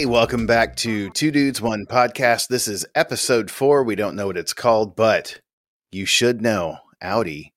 [0.00, 2.48] Hey, welcome back to Two Dudes One Podcast.
[2.48, 3.84] This is episode four.
[3.84, 5.42] We don't know what it's called, but
[5.92, 6.78] you should know.
[7.02, 7.52] Audi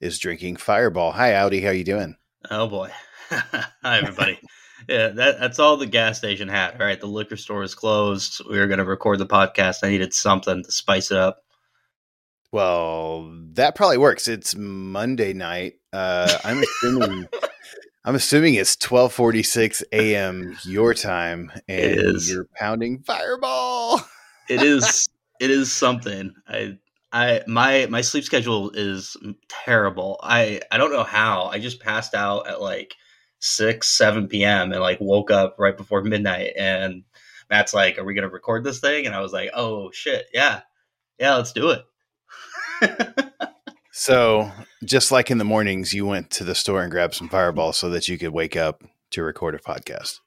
[0.00, 1.10] is drinking Fireball.
[1.10, 1.62] Hi, Audi.
[1.62, 2.14] How you doing?
[2.48, 2.92] Oh boy.
[3.30, 4.38] Hi everybody.
[4.88, 6.80] yeah, that, that's all the gas station had.
[6.80, 8.40] All right, the liquor store is closed.
[8.48, 9.78] We were going to record the podcast.
[9.82, 11.38] I needed something to spice it up.
[12.52, 14.28] Well, that probably works.
[14.28, 15.72] It's Monday night.
[15.92, 17.26] Uh, I'm assuming.
[18.04, 20.56] I'm assuming it's 12:46 a.m.
[20.64, 24.00] your time, and you're pounding Fireball.
[24.48, 25.08] it is.
[25.40, 26.34] It is something.
[26.46, 26.76] I.
[27.12, 29.16] I my my sleep schedule is
[29.48, 30.20] terrible.
[30.22, 31.46] I I don't know how.
[31.46, 32.94] I just passed out at like
[33.40, 34.70] six seven p.m.
[34.70, 36.52] and like woke up right before midnight.
[36.56, 37.02] And
[37.48, 40.60] Matt's like, "Are we gonna record this thing?" And I was like, "Oh shit, yeah,
[41.18, 41.84] yeah, let's do it."
[43.92, 44.50] so,
[44.84, 47.90] just like in the mornings, you went to the store and grabbed some Fireball so
[47.90, 50.20] that you could wake up to record a podcast.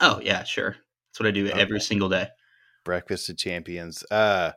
[0.00, 0.76] Oh yeah, sure.
[1.08, 1.60] That's what I do okay.
[1.60, 2.28] every single day.
[2.84, 4.04] Breakfast of Champions.
[4.10, 4.52] Uh,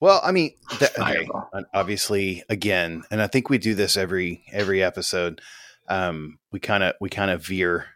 [0.00, 1.28] well, I mean, okay,
[1.74, 5.40] obviously, again, and I think we do this every every episode.
[5.88, 7.86] Um, we kind of we kind of veer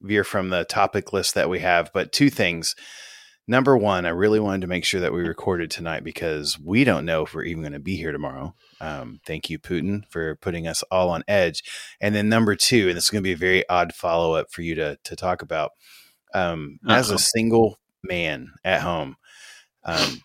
[0.00, 2.74] veer from the topic list that we have, but two things
[3.48, 7.04] number one, I really wanted to make sure that we recorded tonight because we don't
[7.04, 8.54] know if we're even going to be here tomorrow.
[8.80, 11.62] Um, thank you, Putin, for putting us all on edge.
[12.00, 14.50] And then number two, and this is going to be a very odd follow up
[14.50, 15.72] for you to to talk about.
[16.34, 19.16] Um, as a single man at home,
[19.84, 20.22] um,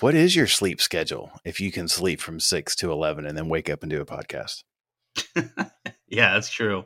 [0.00, 3.48] what is your sleep schedule if you can sleep from six to eleven and then
[3.48, 4.64] wake up and do a podcast?
[6.08, 6.84] yeah, that's true.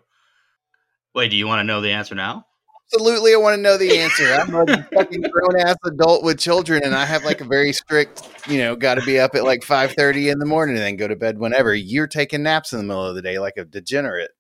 [1.15, 2.47] Wait, do you want to know the answer now?
[2.93, 4.25] Absolutely I want to know the answer.
[4.33, 8.29] I'm a fucking grown ass adult with children, and I have like a very strict,
[8.49, 10.97] you know, got to be up at like five thirty in the morning and then
[10.97, 11.75] go to bed whenever.
[11.75, 14.33] You're taking naps in the middle of the day like a degenerate,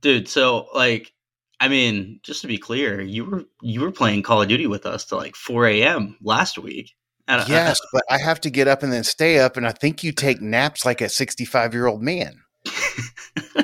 [0.00, 0.28] dude.
[0.28, 1.12] So like,
[1.60, 4.86] I mean, just to be clear, you were you were playing Call of Duty with
[4.86, 6.16] us till like four a.m.
[6.22, 6.92] last week.
[7.26, 10.04] Uh, yes, but I have to get up and then stay up, and I think
[10.04, 12.42] you take naps like a sixty-five year old man.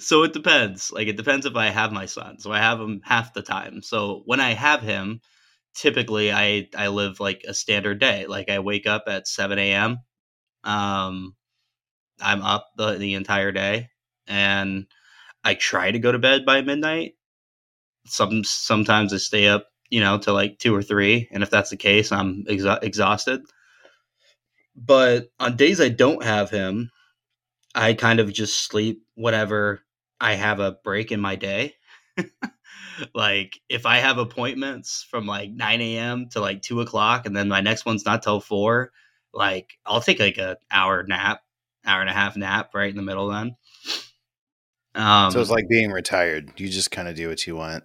[0.00, 0.90] so it depends.
[0.92, 2.38] Like it depends if I have my son.
[2.40, 3.82] So I have him half the time.
[3.82, 5.20] So when I have him,
[5.74, 8.26] typically I I live like a standard day.
[8.26, 9.98] Like I wake up at seven a.m.
[10.64, 11.36] Um,
[12.20, 13.90] I'm up the the entire day,
[14.26, 14.86] and
[15.44, 17.14] I try to go to bed by midnight.
[18.06, 21.70] Some sometimes I stay up, you know, to like two or three, and if that's
[21.70, 23.42] the case, I'm exhausted.
[24.76, 26.90] But on days I don't have him,
[27.74, 29.82] I kind of just sleep whenever
[30.20, 31.74] I have a break in my day.
[33.14, 36.28] like if I have appointments from like 9 a.m.
[36.30, 38.92] to like two o'clock, and then my next one's not till four,
[39.32, 41.40] like I'll take like a hour nap,
[41.84, 43.56] hour and a half nap right in the middle then.
[44.94, 46.52] Um, so it's like being retired.
[46.58, 47.84] You just kind of do what you want.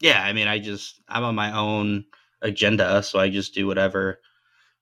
[0.00, 2.04] Yeah, I mean, I just I'm on my own
[2.42, 4.20] agenda, so I just do whatever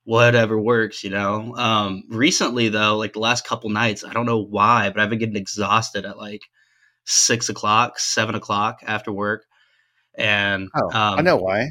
[0.05, 1.55] whatever works, you know.
[1.57, 5.19] Um, recently though, like the last couple nights, I don't know why, but I've been
[5.19, 6.43] getting exhausted at like
[7.09, 9.45] six o'clock, seven o'clock after work.
[10.17, 11.71] And oh, um, I know why.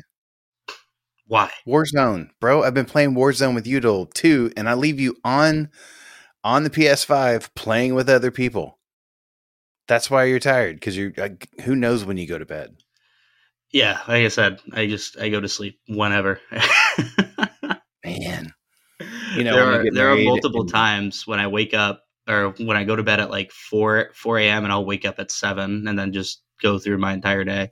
[1.27, 1.51] Why?
[1.67, 2.63] Warzone, bro.
[2.63, 5.69] I've been playing Warzone with you till two, and I leave you on
[6.43, 8.79] on the PS5 playing with other people.
[9.87, 11.13] That's why you're tired because you're.
[11.15, 12.77] Like, who knows when you go to bed?
[13.71, 16.39] Yeah, like I said, I just I go to sleep whenever.
[18.05, 18.53] man.
[19.35, 22.77] You know, there are there are multiple and, times when I wake up or when
[22.77, 24.63] I go to bed at like four four a.m.
[24.63, 27.71] and I'll wake up at seven and then just go through my entire day.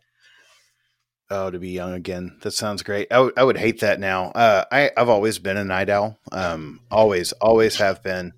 [1.30, 2.38] Oh, to be young again.
[2.42, 3.08] That sounds great.
[3.10, 4.26] I, w- I would hate that now.
[4.26, 6.20] Uh, I, I've always been a night owl.
[6.32, 8.34] Um, always, always have been.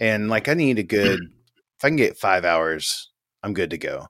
[0.00, 3.10] And like, I need a good, if I can get five hours,
[3.44, 4.08] I'm good to go.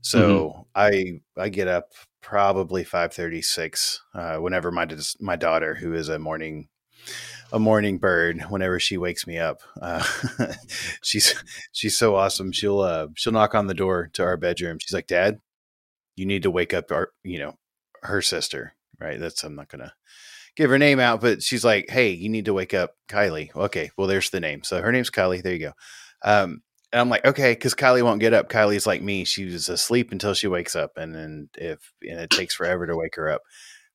[0.00, 1.20] So mm-hmm.
[1.38, 1.90] I, I get up
[2.22, 4.86] probably 536 uh, whenever my
[5.20, 6.68] my daughter who is a morning
[7.52, 9.60] a morning bird whenever she wakes me up.
[9.80, 10.04] Uh,
[11.02, 11.34] she's
[11.72, 12.52] she's so awesome.
[12.52, 14.78] She'll uh, she'll knock on the door to our bedroom.
[14.80, 15.40] She's like dad
[16.20, 17.54] you need to wake up our you know
[18.02, 19.18] her sister right?
[19.18, 19.94] That's i'm not gonna
[20.56, 23.54] give her name out but she's like hey you need to wake up kylie.
[23.56, 24.62] Okay well there's the name.
[24.62, 25.42] So her name's kylie.
[25.42, 25.72] There you go.
[26.22, 26.62] Um,
[26.92, 28.50] and I'm like, okay, because Kylie won't get up.
[28.50, 32.52] Kylie's like me; she's asleep until she wakes up, and then if and it takes
[32.52, 33.42] forever to wake her up.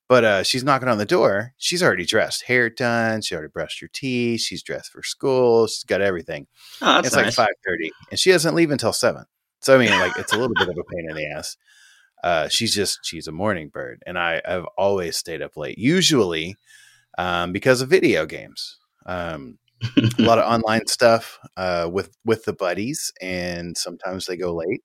[0.08, 1.54] But uh, she's knocking on the door.
[1.58, 3.22] She's already dressed, hair done.
[3.22, 4.42] She already brushed her teeth.
[4.42, 5.66] She's dressed for school.
[5.68, 6.48] She's got everything.
[6.82, 7.26] Oh, it's nice.
[7.26, 9.26] like five thirty, and she doesn't leave until seven.
[9.62, 11.58] So I mean, like, it's a little bit of a pain in the ass.
[12.24, 16.56] Uh, she's just she's a morning bird, and I I've always stayed up late, usually
[17.18, 18.78] um, because of video games.
[19.06, 19.58] Um,
[19.98, 24.82] a lot of online stuff uh, with with the buddies, and sometimes they go late.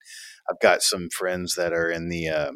[0.51, 2.53] I've got some friends that are in the uh,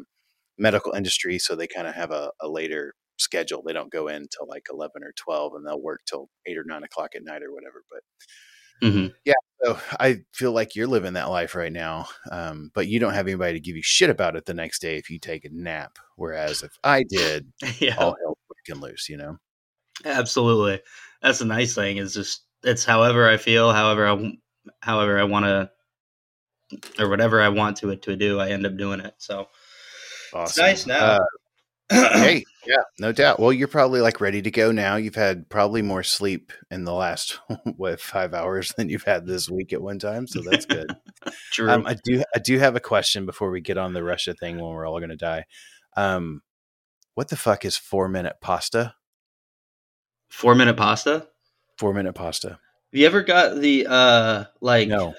[0.57, 3.63] medical industry, so they kind of have a, a later schedule.
[3.63, 6.63] They don't go in till like eleven or twelve, and they'll work till eight or
[6.65, 7.83] nine o'clock at night or whatever.
[7.91, 8.01] But
[8.83, 9.13] Mhm.
[9.25, 13.13] yeah, so I feel like you're living that life right now, um, but you don't
[13.13, 15.49] have anybody to give you shit about it the next day if you take a
[15.51, 15.97] nap.
[16.17, 19.09] Whereas if I did, yeah, all hell breaking loose.
[19.09, 19.37] You know.
[20.05, 20.81] absolutely.
[21.21, 21.97] That's the nice thing.
[21.97, 24.31] Is just it's however I feel, however I,
[24.81, 25.71] however I want to,
[26.99, 28.39] or whatever I want to it to do.
[28.39, 29.13] I end up doing it.
[29.17, 29.47] So
[30.35, 30.65] Awesome.
[30.65, 31.05] nice now.
[31.05, 31.19] Uh,
[31.89, 33.39] hey, yeah, no doubt.
[33.39, 34.95] Well, you're probably like ready to go now.
[34.95, 37.39] You've had probably more sleep in the last
[37.77, 40.95] what five hours than you've had this week at one time, so that's good.
[41.51, 41.69] True.
[41.69, 44.55] um, I do, I do have a question before we get on the Russia thing
[44.57, 45.45] when we're all going to die.
[45.95, 46.41] Um,
[47.13, 48.95] what the fuck is four minute pasta?
[50.29, 51.27] Four minute pasta.
[51.77, 52.49] Four minute pasta?
[52.49, 52.59] Have
[52.99, 55.13] you ever got the uh like No.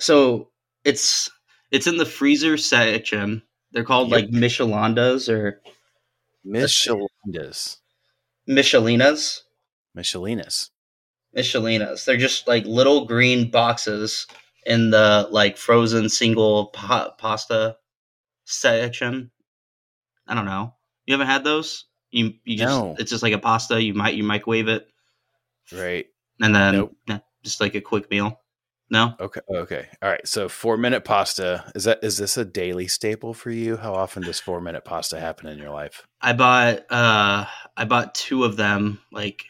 [0.00, 0.50] so
[0.84, 1.30] it's
[1.70, 3.42] it's in the freezer section.
[3.74, 4.20] They're called Yep.
[4.20, 5.60] like Michelandas or
[6.46, 7.78] Michelinas.
[8.48, 9.40] Michelinas.
[9.96, 10.70] Michelinas.
[11.36, 12.04] Michelinas.
[12.04, 14.26] They're just like little green boxes
[14.64, 17.76] in the like frozen single pa- pasta
[18.44, 19.30] section.
[20.26, 20.74] I don't know.
[21.06, 21.86] You haven't had those?
[22.10, 22.94] You you just No.
[22.98, 23.82] it's just like a pasta.
[23.82, 24.86] You might you microwave it
[25.72, 26.06] Right.
[26.40, 26.74] and then
[27.06, 27.22] Nope.
[27.42, 28.40] just like a quick meal.
[28.90, 29.40] No, Okay.
[29.50, 29.88] Okay.
[30.02, 30.26] All right.
[30.28, 33.76] So four minute pasta is that is this a daily staple for you?
[33.76, 36.06] How often does four minute pasta happen in your life?
[36.20, 37.46] I bought uh
[37.76, 39.44] I bought two of them like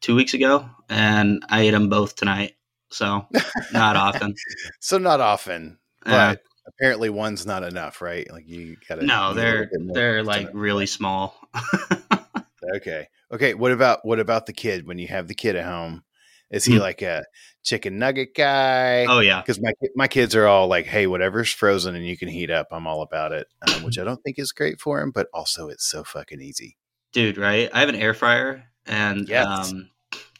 [0.00, 2.54] two weeks ago, and I ate them both tonight.
[2.90, 3.26] So
[3.72, 4.34] not often.
[4.80, 8.30] So not often, Uh, but apparently one's not enough, right?
[8.30, 9.04] Like you gotta.
[9.04, 11.38] no, they're little bit more they're like really small.
[12.76, 13.08] okay.
[13.32, 13.54] Okay.
[13.54, 16.02] What about what about the kid when you have the kid at home?
[16.50, 16.80] Is he Hmm.
[16.80, 17.24] like a
[17.62, 19.06] chicken nugget guy?
[19.08, 22.28] oh yeah, because my my kids are all like, "Hey, whatever's frozen and you can
[22.28, 25.10] heat up, I'm all about it," um, which I don't think is great for him,
[25.12, 26.76] but also it's so fucking easy.
[27.12, 27.38] dude.
[27.38, 27.70] Right?
[27.72, 29.46] I have an air fryer, and Yes.
[29.46, 29.90] um,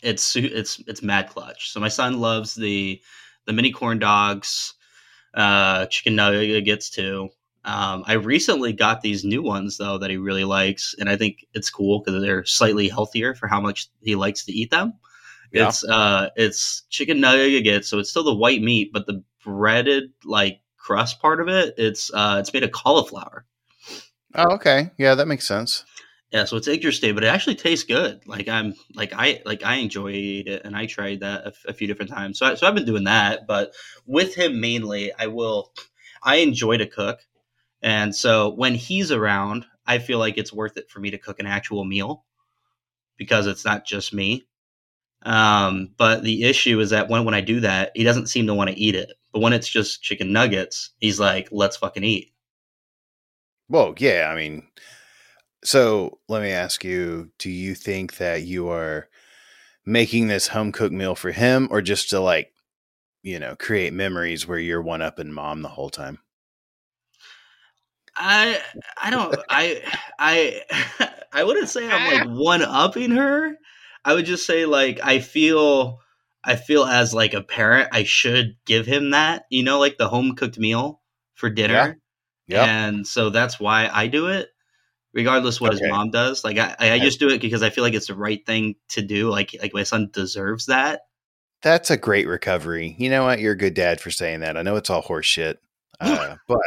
[0.03, 1.71] it's it's it's mad clutch.
[1.71, 3.01] So my son loves the
[3.47, 4.75] the mini corn dogs,
[5.35, 7.29] uh, chicken nuggets too.
[7.65, 11.47] Um, I recently got these new ones though that he really likes, and I think
[11.55, 14.95] it's cool because they're slightly healthier for how much he likes to eat them.
[15.53, 15.69] Yeah.
[15.69, 20.61] It's uh, it's chicken nuggets, so it's still the white meat, but the breaded like
[20.77, 23.47] crust part of it, it's uh, it's made of cauliflower.
[24.35, 25.85] Oh, okay, yeah, that makes sense.
[26.31, 28.21] Yeah, so it's interesting, but it actually tastes good.
[28.27, 32.13] Like I'm like I like I enjoyed it, and I tried that a few different
[32.13, 32.39] times.
[32.39, 33.75] So I, so I've been doing that, but
[34.07, 35.73] with him mainly, I will.
[36.23, 37.21] I enjoy to cook,
[37.83, 41.41] and so when he's around, I feel like it's worth it for me to cook
[41.41, 42.25] an actual meal
[43.17, 44.47] because it's not just me.
[45.23, 48.55] Um, but the issue is that when when I do that, he doesn't seem to
[48.55, 49.13] want to eat it.
[49.33, 52.33] But when it's just chicken nuggets, he's like, "Let's fucking eat."
[53.69, 54.67] Well, yeah, I mean,
[55.65, 59.09] so let me ask you: Do you think that you are
[59.87, 62.53] making this home cooked meal for him, or just to like,
[63.23, 66.19] you know, create memories where you're one up and mom the whole time?
[68.17, 68.61] I
[69.03, 69.83] I don't I
[70.19, 73.57] I I wouldn't say I'm like one upping her.
[74.05, 76.01] I would just say like I feel
[76.43, 80.09] I feel as like a parent I should give him that, you know, like the
[80.09, 81.01] home cooked meal
[81.35, 81.99] for dinner.
[82.49, 82.69] Yep.
[82.69, 84.49] And so that's why I do it.
[85.13, 85.83] Regardless what Okay.
[85.85, 86.45] his mom does.
[86.45, 88.77] Like I, I I- just do it because I feel like it's the right thing
[88.91, 89.29] to do.
[89.31, 91.03] Like like my son deserves that.
[91.63, 92.97] That's a great recovery.
[92.99, 93.39] You know what?
[93.41, 94.57] You're a good dad for saying that.
[94.57, 95.59] I know it's all horse shit.
[96.01, 96.59] Uh, but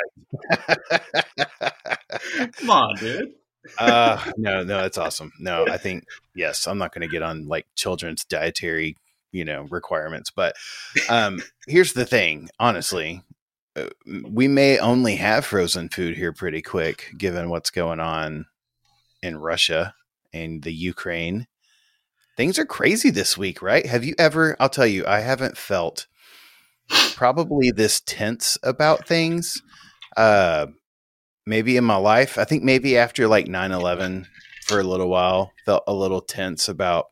[2.57, 3.31] Come on, dude.
[3.77, 5.31] Uh, no, no, that's awesome.
[5.39, 6.05] No, I think
[6.35, 8.97] yes, I'm not going to get on like children's dietary,
[9.31, 10.31] you know, requirements.
[10.31, 10.55] But
[11.09, 13.23] um, here's the thing, honestly,
[13.75, 13.89] uh,
[14.29, 18.45] we may only have frozen food here pretty quick, given what's going on
[19.21, 19.95] in Russia
[20.33, 21.47] and the Ukraine.
[22.35, 23.85] Things are crazy this week, right?
[23.85, 24.55] Have you ever?
[24.59, 26.07] I'll tell you, I haven't felt
[27.15, 29.61] probably this tense about things.
[30.17, 30.67] Uh,
[31.45, 32.37] maybe in my life.
[32.37, 34.25] I think maybe after like 9-11
[34.63, 37.07] for a little while, felt a little tense about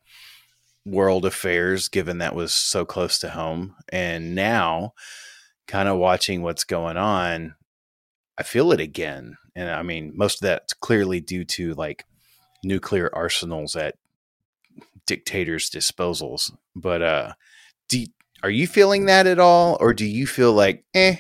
[0.86, 3.76] world affairs, given that was so close to home.
[3.90, 4.94] And now,
[5.68, 7.56] kind of watching what's going on,
[8.38, 9.38] I feel it again.
[9.56, 12.06] And I mean, most of that's clearly due to like
[12.64, 13.96] nuclear arsenals at
[15.06, 16.52] dictators' disposals.
[16.76, 17.34] But uh,
[17.90, 18.06] do,
[18.44, 19.78] are you feeling that at all?
[19.80, 21.18] Or do you feel like, eh,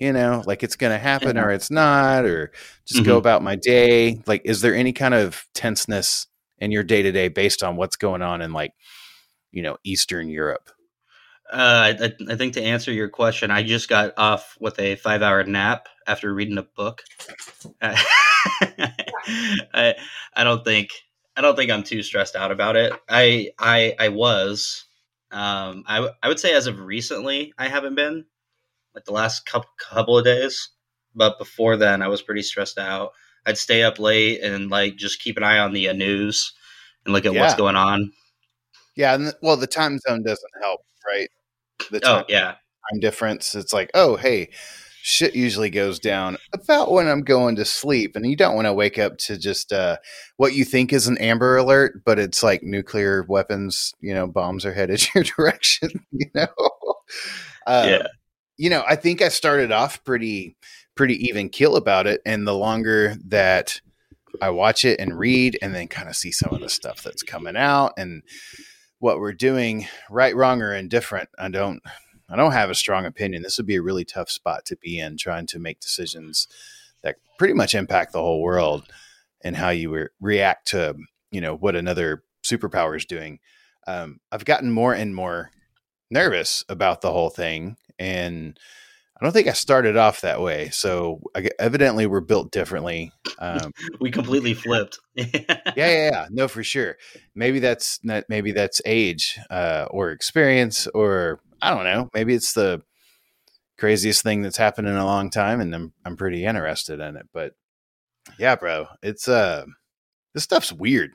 [0.00, 2.50] you know, like it's going to happen or it's not, or
[2.86, 3.18] just go Mhm.
[3.18, 4.20] about my day?
[4.26, 6.26] Like, is there any kind of tenseness
[6.58, 8.72] in your day to day based on what's going on in like,
[9.52, 10.70] you know, Eastern Europe?
[11.52, 15.20] Uh, I, I think to answer your question, I just got off with a five
[15.20, 17.02] hour nap after reading a book.
[17.82, 19.94] I,
[20.34, 20.90] I don't think
[21.36, 22.92] I don't think I'm too stressed out about it.
[23.08, 24.84] I I I was.
[25.32, 28.26] Um, I I would say as of recently, I haven't been
[29.00, 30.68] like the last couple couple of days,
[31.14, 33.12] but before then, I was pretty stressed out.
[33.46, 36.52] I'd stay up late and like just keep an eye on the uh, news
[37.04, 37.40] and look at yeah.
[37.40, 38.12] what's going on.
[38.96, 41.30] Yeah, and the, well, the time zone doesn't help, right?
[41.90, 43.54] The oh, time, oh yeah, time difference.
[43.54, 44.50] It's like, oh hey,
[45.02, 48.74] shit usually goes down about when I'm going to sleep, and you don't want to
[48.74, 49.96] wake up to just uh,
[50.36, 53.94] what you think is an Amber Alert, but it's like nuclear weapons.
[54.00, 55.90] You know, bombs are headed your direction.
[56.10, 56.48] You know,
[57.66, 58.06] uh, yeah.
[58.60, 60.54] You know, I think I started off pretty
[60.94, 63.80] pretty even keel about it, and the longer that
[64.42, 67.22] I watch it and read, and then kind of see some of the stuff that's
[67.22, 68.22] coming out and
[68.98, 71.80] what we're doing, right, wrong, or indifferent, I don't
[72.28, 73.40] I don't have a strong opinion.
[73.40, 76.46] This would be a really tough spot to be in, trying to make decisions
[77.02, 78.84] that pretty much impact the whole world
[79.40, 80.96] and how you re- react to
[81.30, 83.38] you know what another superpower is doing.
[83.86, 85.50] Um, I've gotten more and more
[86.10, 88.58] nervous about the whole thing, and
[89.20, 90.70] I don't think I started off that way.
[90.70, 93.12] So I, evidently, we're built differently.
[93.38, 94.98] Um, we completely flipped.
[95.14, 95.26] yeah,
[95.76, 96.96] yeah, yeah, no, for sure.
[97.34, 102.08] Maybe that's not, maybe that's age uh, or experience or I don't know.
[102.14, 102.82] Maybe it's the
[103.78, 107.28] craziest thing that's happened in a long time, and I'm I'm pretty interested in it.
[107.34, 107.52] But
[108.38, 109.66] yeah, bro, it's uh,
[110.32, 111.12] this stuff's weird.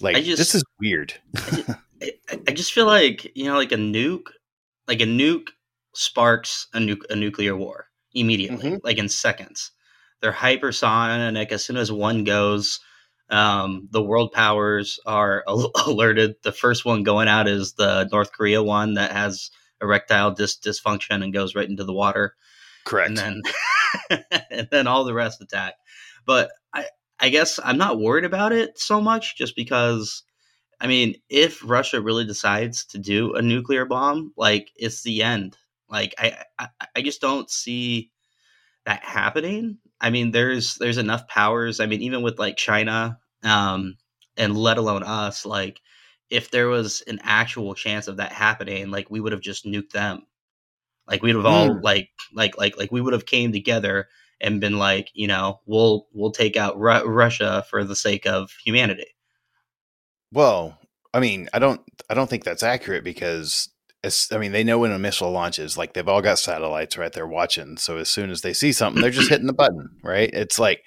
[0.00, 1.14] Like just, this is weird.
[1.36, 2.12] I,
[2.48, 4.28] I just feel like you know, like a nuke,
[4.88, 5.48] like a nuke
[5.94, 8.78] sparks a, nu- a nuclear war immediately, mm-hmm.
[8.84, 9.72] like in seconds.
[10.20, 11.52] They're hypersonic.
[11.52, 12.80] As soon as one goes,
[13.30, 15.44] um, the world powers are
[15.86, 16.36] alerted.
[16.42, 19.50] The first one going out is the North Korea one that has
[19.82, 22.34] erectile dis- dysfunction and goes right into the water.
[22.84, 23.08] Correct.
[23.08, 23.42] And then
[24.50, 25.74] and then all the rest attack.
[26.26, 26.86] But I
[27.18, 30.22] I guess I'm not worried about it so much just because
[30.80, 35.56] I mean, if Russia really decides to do a nuclear bomb, like it's the end.
[35.88, 38.10] Like I I, I just don't see
[38.86, 39.78] that happening.
[40.00, 41.80] I mean, there's there's enough powers.
[41.80, 43.96] I mean, even with like China, um,
[44.36, 45.80] and let alone us, like
[46.30, 49.90] if there was an actual chance of that happening, like we would have just nuked
[49.90, 50.26] them.
[51.06, 51.82] Like we'd have all mm.
[51.82, 54.08] like like like like we would have came together
[54.40, 58.50] and been like, you know, we'll we'll take out Ru- Russia for the sake of
[58.64, 59.06] humanity.
[60.32, 60.78] Well,
[61.12, 63.68] I mean, I don't I don't think that's accurate because
[64.32, 67.26] I mean, they know when a missile launches, like they've all got satellites right there
[67.26, 67.76] watching.
[67.76, 70.30] So as soon as they see something, they're just hitting the button, right?
[70.32, 70.84] It's like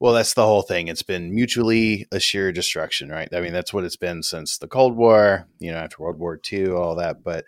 [0.00, 0.88] well, that's the whole thing.
[0.88, 3.32] It's been mutually assured destruction, right?
[3.32, 6.38] I mean, that's what it's been since the Cold War, you know, after World War
[6.52, 7.22] II, all that.
[7.22, 7.44] But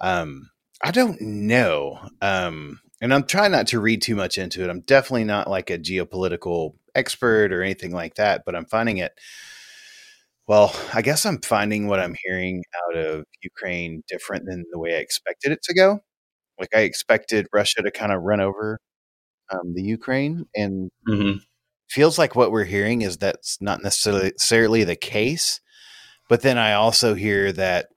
[0.00, 0.50] um,
[0.82, 1.98] I don't know.
[2.20, 4.70] Um, and I'm trying not to read too much into it.
[4.70, 9.18] I'm definitely not like a geopolitical expert or anything like that, but I'm finding it.
[10.48, 14.94] Well, I guess I'm finding what I'm hearing out of Ukraine different than the way
[14.96, 16.00] I expected it to go.
[16.58, 18.78] Like I expected Russia to kind of run over
[19.52, 21.38] um, the Ukraine, and mm-hmm
[21.88, 25.60] feels like what we're hearing is that's not necessarily the case.
[26.28, 27.88] But then I also hear that,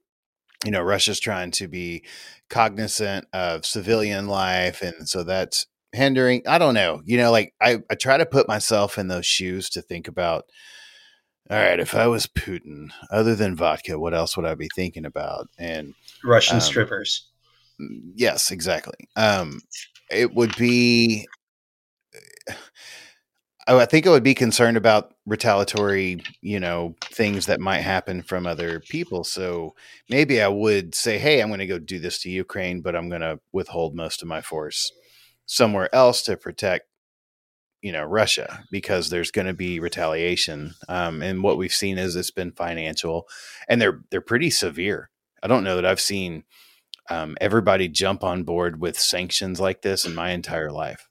[0.65, 2.03] you know, Russia's trying to be
[2.49, 4.81] cognizant of civilian life.
[4.81, 6.43] And so that's hindering.
[6.47, 7.01] I don't know.
[7.05, 10.45] You know, like I, I try to put myself in those shoes to think about,
[11.49, 15.05] all right, if I was Putin, other than vodka, what else would I be thinking
[15.05, 15.49] about?
[15.57, 17.27] And Russian um, strippers.
[18.15, 19.07] Yes, exactly.
[19.15, 19.61] Um,
[20.09, 21.27] it would be
[23.65, 28.21] Oh, I think I would be concerned about retaliatory, you know, things that might happen
[28.21, 29.23] from other people.
[29.23, 29.73] So
[30.09, 33.07] maybe I would say, hey, I'm going to go do this to Ukraine, but I'm
[33.07, 34.91] going to withhold most of my force
[35.45, 36.87] somewhere else to protect,
[37.83, 40.73] you know, Russia because there's going to be retaliation.
[40.89, 43.27] Um, and what we've seen is it's been financial,
[43.69, 45.09] and they're they're pretty severe.
[45.43, 46.45] I don't know that I've seen
[47.09, 51.07] um, everybody jump on board with sanctions like this in my entire life.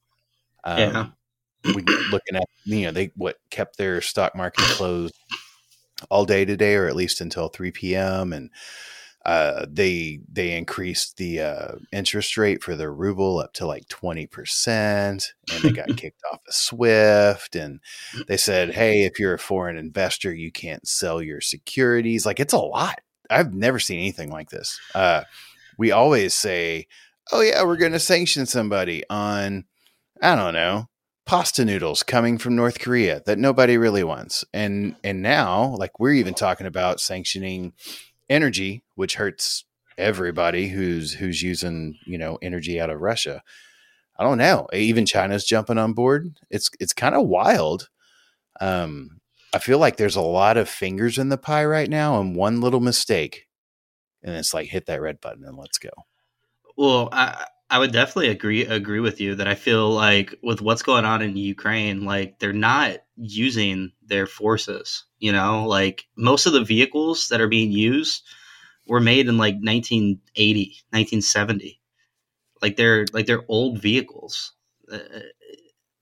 [0.65, 1.07] Um, yeah
[1.65, 5.15] we looking at you know they what kept their stock market closed
[6.11, 8.51] all day today or at least until 3 p.m and
[9.25, 14.87] uh, they they increased the uh, interest rate for the ruble up to like 20%
[15.53, 17.81] and they got kicked off of swift and
[18.27, 22.27] they said hey if you're a foreign investor you can't sell your securities.
[22.27, 23.01] Like it's a lot.
[23.31, 24.79] I've never seen anything like this.
[24.95, 25.23] Uh,
[25.79, 26.87] we always say
[27.31, 29.65] oh yeah we're going to sanction somebody on
[30.21, 30.89] i don't know
[31.25, 34.45] pasta noodles coming from North Korea that nobody really wants.
[34.53, 37.73] And and now like we're even talking about sanctioning
[38.33, 39.65] energy which hurts
[39.99, 43.43] everybody who's who's using you know energy out of Russia.
[44.19, 44.69] I don't know.
[44.73, 46.39] Even China's jumping on board.
[46.51, 47.89] It's it's kind of wild.
[48.61, 49.21] Um,
[49.55, 52.61] I feel like there's a lot of fingers in the pie right now, and one
[52.61, 53.47] little mistake,
[54.23, 55.91] and it's like hit that red button and let's go.
[56.77, 60.83] Well, I I would definitely agree agree with you that I feel like with what's
[60.83, 65.05] going on in Ukraine, like they're not using their forces.
[65.19, 68.23] You know, like most of the vehicles that are being used
[68.87, 71.81] were made in like 1980, 1970.
[72.61, 74.53] Like they're like they're old vehicles.
[74.91, 74.99] Uh,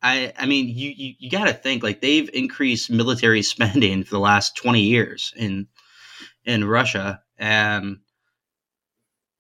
[0.02, 4.10] I I mean, you you, you got to think like they've increased military spending for
[4.10, 5.68] the last 20 years in
[6.44, 7.98] in Russia and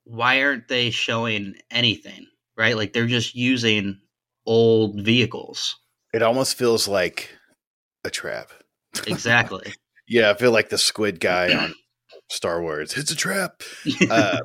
[0.04, 2.26] why aren't they showing anything?
[2.56, 2.76] Right?
[2.76, 4.00] Like they're just using
[4.46, 5.76] old vehicles.
[6.12, 7.30] It almost feels like
[8.04, 8.50] a trap.
[9.06, 9.72] Exactly.
[10.08, 11.74] yeah, I feel like the squid guy on
[12.28, 12.96] Star Wars.
[12.96, 13.62] It's a trap.
[14.10, 14.40] Uh,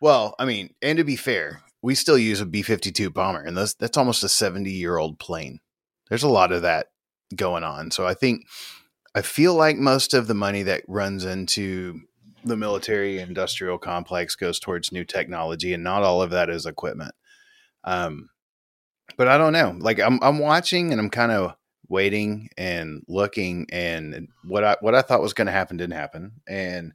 [0.00, 3.56] well, I mean, and to be fair, we still use a B 52 bomber, and
[3.56, 5.60] that's, that's almost a 70 year old plane.
[6.08, 6.86] There's a lot of that
[7.36, 7.90] going on.
[7.90, 8.46] So I think,
[9.14, 12.00] I feel like most of the money that runs into
[12.44, 17.14] the military industrial complex goes towards new technology, and not all of that is equipment.
[17.84, 18.30] Um,
[19.16, 19.76] but I don't know.
[19.78, 21.54] Like I'm, I'm watching, and I'm kind of
[21.90, 26.32] waiting and looking, and what I what I thought was going to happen didn't happen,
[26.48, 26.92] and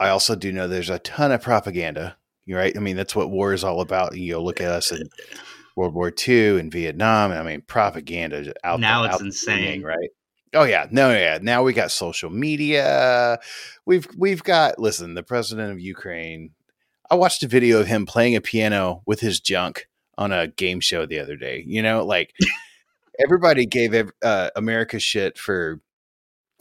[0.00, 2.16] I also do know there's a ton of propaganda.
[2.50, 2.74] Right?
[2.74, 4.16] I mean, that's what war is all about.
[4.16, 5.10] You know, look at us in
[5.76, 7.30] World War II and Vietnam.
[7.30, 9.02] I mean, propaganda out now.
[9.02, 10.10] The, it's out insane, right?
[10.54, 11.38] Oh yeah, no, yeah.
[11.42, 13.38] Now we got social media.
[13.84, 16.52] We've we've got listen, the president of Ukraine.
[17.10, 20.80] I watched a video of him playing a piano with his junk on a game
[20.80, 21.64] show the other day.
[21.66, 22.32] You know, like
[23.22, 25.80] everybody gave uh, America shit for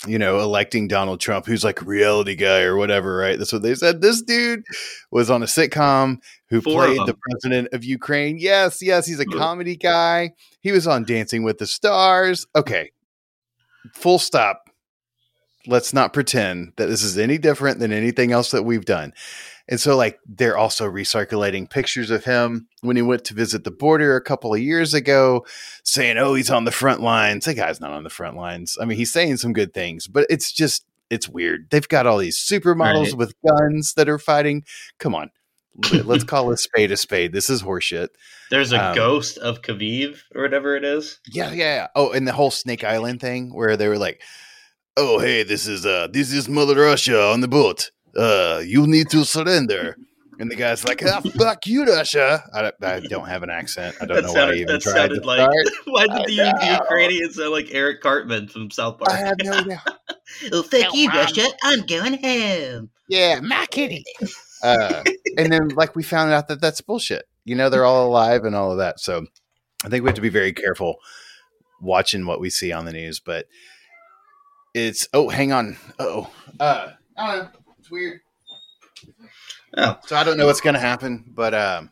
[0.06, 3.38] you know electing Donald Trump, who's like a reality guy or whatever, right?
[3.38, 4.02] That's what they said.
[4.02, 4.64] This dude
[5.12, 6.18] was on a sitcom
[6.50, 8.38] who Four played the president of Ukraine.
[8.40, 10.32] Yes, yes, he's a comedy guy.
[10.62, 12.46] He was on Dancing with the Stars.
[12.56, 12.92] Okay,
[13.94, 14.70] full stop.
[15.66, 19.14] Let's not pretend that this is any different than anything else that we've done.
[19.70, 23.72] And so, like, they're also recirculating pictures of him when he went to visit the
[23.72, 25.46] border a couple of years ago,
[25.84, 27.46] saying, Oh, he's on the front lines.
[27.46, 28.78] That guy's not on the front lines.
[28.82, 31.68] I mean, he's saying some good things, but it's just, it's weird.
[31.70, 33.14] They've got all these supermodels Right.
[33.18, 34.64] with guns that are fighting.
[35.00, 35.32] Come on.
[35.92, 37.34] Let's call a spade a spade.
[37.34, 38.08] This is horseshit.
[38.50, 41.20] There's a Um, ghost of Kaviv or whatever it is.
[41.28, 41.88] Yeah, yeah, yeah.
[41.94, 44.22] Oh, and the whole Snake Island thing where they were like,
[44.96, 47.92] "Oh, hey, this is uh, this is Mother Russia on the boat.
[48.18, 49.96] Uh, you need to surrender."
[50.40, 53.96] And the guy's like, "Ah, fuck you, Russia." I don't, I don't have an accent.
[54.00, 55.40] I don't That know why I even that tried sounded to like.
[55.40, 55.56] start.
[55.88, 56.52] Why I did the, know.
[56.60, 59.12] the Ukrainian sound like Eric Cartman from South Park?
[59.12, 59.84] I have no idea.
[60.52, 61.48] oh, fuck you, Russia.
[61.64, 62.90] I'm going home.
[63.10, 64.04] Yeah, my kitty.
[64.62, 65.04] Uh,
[65.38, 67.26] and then, like, we found out that that's bullshit.
[67.46, 69.00] You know, they're all alive and all of that.
[69.00, 69.26] So,
[69.86, 70.98] I think we have to be very careful
[71.82, 73.20] watching what we see on the news.
[73.20, 73.48] But
[74.76, 75.78] it's oh, hang on.
[75.98, 77.57] Oh, uh, I don't know.
[77.88, 78.20] It's weird.
[79.78, 81.90] Oh, So I don't know what's going to happen, but um,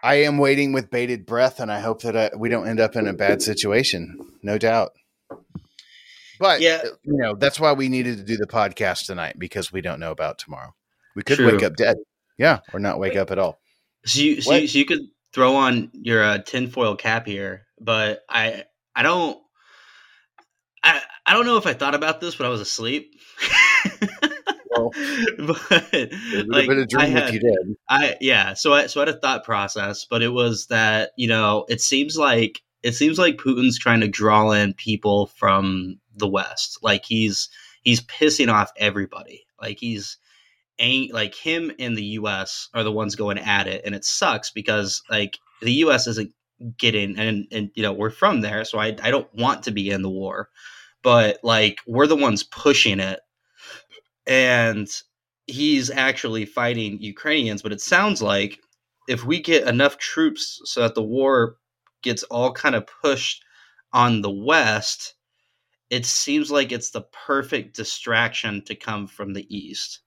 [0.00, 2.94] I am waiting with bated breath, and I hope that uh, we don't end up
[2.94, 4.16] in a bad situation.
[4.44, 4.92] No doubt.
[6.38, 6.82] But Yeah.
[7.02, 10.12] you know that's why we needed to do the podcast tonight because we don't know
[10.12, 10.72] about tomorrow.
[11.16, 11.52] We could True.
[11.52, 11.96] wake up dead,
[12.38, 13.58] yeah, or not wake up at all.
[14.06, 15.00] so you, so you, so you could
[15.34, 19.36] throw on your uh, tinfoil cap here, but I I don't
[20.84, 23.20] I I don't know if I thought about this when I was asleep.
[25.38, 25.60] But
[25.92, 27.76] It would like, have been a dream if had- you did.
[27.88, 31.28] I yeah, so I so I had a thought process, but it was that you
[31.28, 36.28] know it seems like it seems like Putin's trying to draw in people from the
[36.28, 37.48] West, like he's
[37.82, 40.16] he's pissing off everybody, like he's
[40.78, 42.68] ain't like him and the U.S.
[42.72, 46.06] are the ones going at it, and it sucks because like the U.S.
[46.06, 46.32] isn't
[46.78, 49.90] getting and and you know we're from there, so I I don't want to be
[49.90, 50.48] in the war,
[51.02, 53.20] but like we're the ones pushing it,
[54.30, 54.88] and
[55.48, 58.60] he's actually fighting Ukrainians, but it sounds like
[59.08, 61.56] if we get enough troops so that the war
[62.02, 63.42] gets all kind of pushed
[63.92, 65.14] on the West,
[65.90, 70.00] it seems like it's the perfect distraction to come from the East.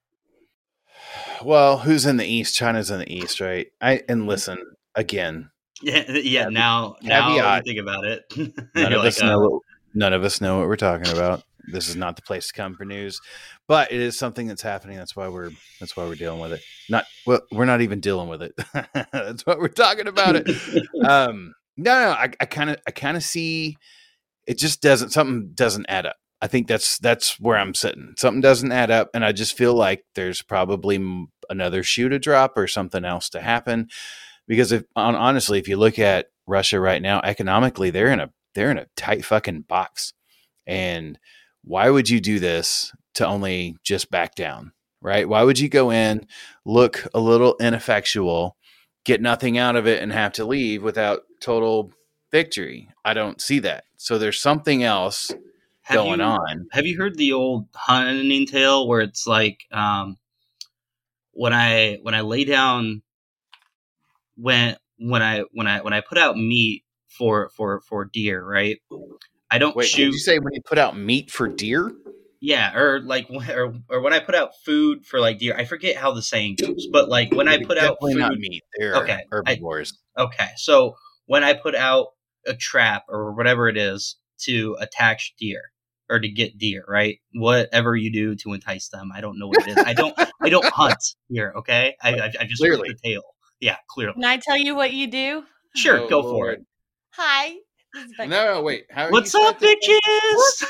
[1.44, 2.56] Well, who's in the east?
[2.56, 3.68] China's in the east, right?
[3.82, 4.58] I and listen
[4.96, 5.50] again.
[5.82, 6.48] Yeah, yeah.
[6.48, 8.24] Now, now think about it.
[8.38, 9.40] None of like, us uh, know.
[9.40, 9.62] What,
[9.94, 11.44] none of us know what we're talking about.
[11.72, 13.20] This is not the place to come for news,
[13.68, 14.98] but it is something that's happening.
[14.98, 16.62] That's why we're that's why we're dealing with it.
[16.90, 18.54] Not well, we're not even dealing with it.
[19.12, 20.48] that's why we're talking about it.
[21.06, 23.78] um, no, no, I kind of I kind of see
[24.48, 24.58] it.
[24.58, 26.18] Just doesn't something doesn't add up.
[26.42, 28.14] I think that's that's where I'm sitting.
[28.18, 32.58] Something doesn't add up, and I just feel like there's probably another shoe to drop
[32.58, 33.88] or something else to happen.
[34.48, 38.72] Because if honestly, if you look at Russia right now, economically, they're in a they're
[38.72, 40.14] in a tight fucking box.
[40.66, 41.20] And
[41.64, 44.74] why would you do this to only just back down?
[45.02, 45.28] Right?
[45.28, 46.28] Why would you go in,
[46.66, 48.56] look a little ineffectual,
[49.04, 51.92] get nothing out of it, and have to leave without total
[52.32, 52.90] victory?
[53.04, 53.84] I don't see that.
[53.98, 55.32] So there's something else
[55.82, 56.68] have going you, on.
[56.72, 60.18] Have you heard the old hunting tale where it's like um,
[61.32, 63.02] when I when I lay down
[64.36, 68.80] when when I when I when I put out meat for for for deer, right?
[69.54, 70.06] I don't Wait, shoot.
[70.06, 71.94] Did you say when you put out meat for deer?
[72.42, 75.96] Yeah, or like, or, or when I put out food for like deer, I forget
[75.96, 79.20] how the saying goes, but like when I put out food, not meat, they're okay,
[79.32, 79.96] herbivores.
[80.18, 80.96] I, okay, so
[81.28, 82.08] when I put out
[82.48, 85.62] a trap or whatever it is to attach deer
[86.10, 87.20] or to get deer, right?
[87.36, 89.78] Whatever you do to entice them, I don't know what it is.
[89.86, 90.98] I don't, I don't hunt
[91.30, 91.54] here.
[91.58, 93.22] Okay, I, I, I just clearly the tail.
[93.60, 94.16] Yeah, clearly.
[94.16, 95.44] Can I tell you what you do?
[95.76, 96.34] Sure, oh, go Lord.
[96.34, 96.60] for it.
[96.62, 96.66] Oh,
[97.18, 97.54] Hi.
[98.20, 98.86] No, no, wait.
[98.90, 100.64] How What's up, bitches?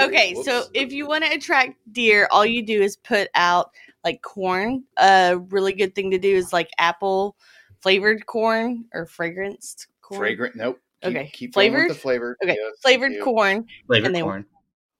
[0.00, 0.46] okay, Whoops.
[0.46, 3.70] so if you want to attract deer, all you do is put out
[4.04, 4.84] like corn.
[4.96, 7.36] A really good thing to do is like apple
[7.80, 10.18] flavored corn or fragranced corn.
[10.18, 10.56] Fragrant?
[10.56, 10.80] Nope.
[11.02, 11.30] Keep, okay.
[11.32, 11.90] Keep flavored.
[11.90, 12.36] the flavor.
[12.42, 12.56] Okay.
[12.58, 13.66] Yes, flavored corn.
[13.86, 14.46] Flavored and corn.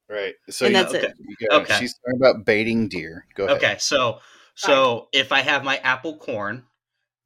[0.08, 0.34] Right.
[0.50, 1.12] So and that's okay.
[1.40, 1.52] it.
[1.52, 1.78] Okay.
[1.78, 3.26] She's talking about baiting deer.
[3.34, 3.56] Go ahead.
[3.56, 3.76] Okay.
[3.78, 4.18] So
[4.54, 5.06] so right.
[5.12, 6.64] if I have my apple corn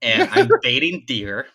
[0.00, 1.46] and I'm baiting deer,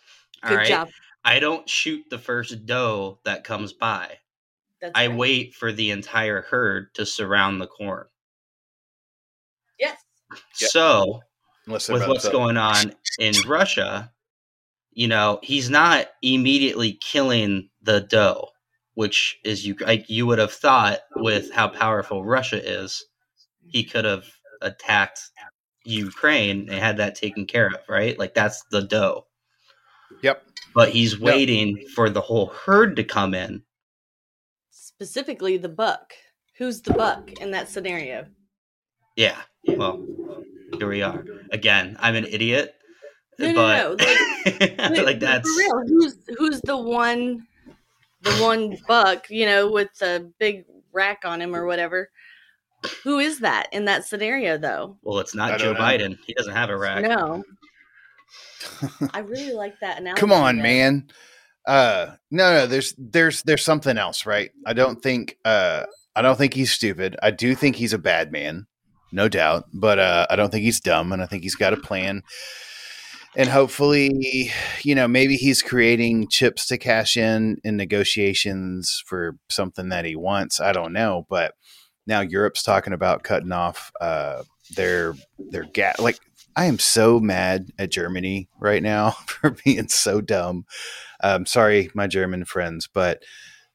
[0.44, 0.90] all Good right, job.
[1.24, 4.18] I don't shoot the first doe that comes by.
[4.82, 5.18] That's I right.
[5.18, 8.06] wait for the entire herd to surround the corn.
[9.80, 9.98] Yes.
[10.54, 11.22] So,
[11.68, 14.12] with what's going on in Russia,
[14.92, 18.50] you know, he's not immediately killing the doe,
[18.94, 23.04] which is you like you would have thought with how powerful Russia is,
[23.68, 24.26] he could have
[24.62, 25.20] attacked
[25.84, 28.18] Ukraine and had that taken care of, right?
[28.18, 29.26] Like that's the doe.
[30.22, 30.44] Yep.
[30.74, 31.88] But he's waiting yep.
[31.90, 33.64] for the whole herd to come in.
[34.72, 36.14] Specifically, the buck.
[36.58, 38.26] Who's the buck in that scenario?
[39.16, 39.38] Yeah.
[39.68, 40.06] Well,
[40.78, 41.26] here we are.
[41.52, 42.76] Again, I'm an idiot.
[43.38, 44.96] No, but no, no.
[44.96, 45.88] Like, like that's for real.
[45.88, 47.46] Who's who's the one
[48.22, 52.10] the one buck, you know, with the big rack on him or whatever?
[53.04, 54.98] Who is that in that scenario though?
[55.02, 55.80] Well, it's not Joe know.
[55.80, 56.18] Biden.
[56.26, 57.04] He doesn't have a rack.
[57.04, 57.44] No.
[59.14, 60.20] I really like that analogy.
[60.20, 61.08] Come on, man.
[61.66, 64.52] Uh no no there's there's there's something else, right?
[64.66, 67.16] I don't think uh I don't think he's stupid.
[67.24, 68.68] I do think he's a bad man,
[69.12, 71.78] no doubt, but uh I don't think he's dumb and I think he's got a
[71.78, 72.22] plan.
[73.38, 74.52] And hopefully,
[74.84, 80.16] you know, maybe he's creating chips to cash in in negotiations for something that he
[80.16, 80.62] wants.
[80.62, 81.54] I don't know, but
[82.08, 84.44] now Europe's talking about cutting off uh,
[84.76, 86.00] their their gas.
[86.00, 86.20] Like
[86.56, 90.66] I am so mad at Germany right now for being so dumb.
[91.22, 93.24] Um, sorry, my German friends, but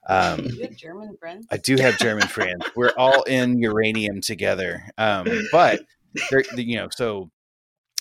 [0.08, 1.46] um, you have German friends.
[1.50, 2.64] I do have German friends.
[2.74, 4.82] We're all in uranium together.
[4.98, 5.80] Um, but
[6.56, 7.30] you know, so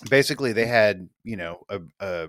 [0.08, 2.28] basically, they had you know a, a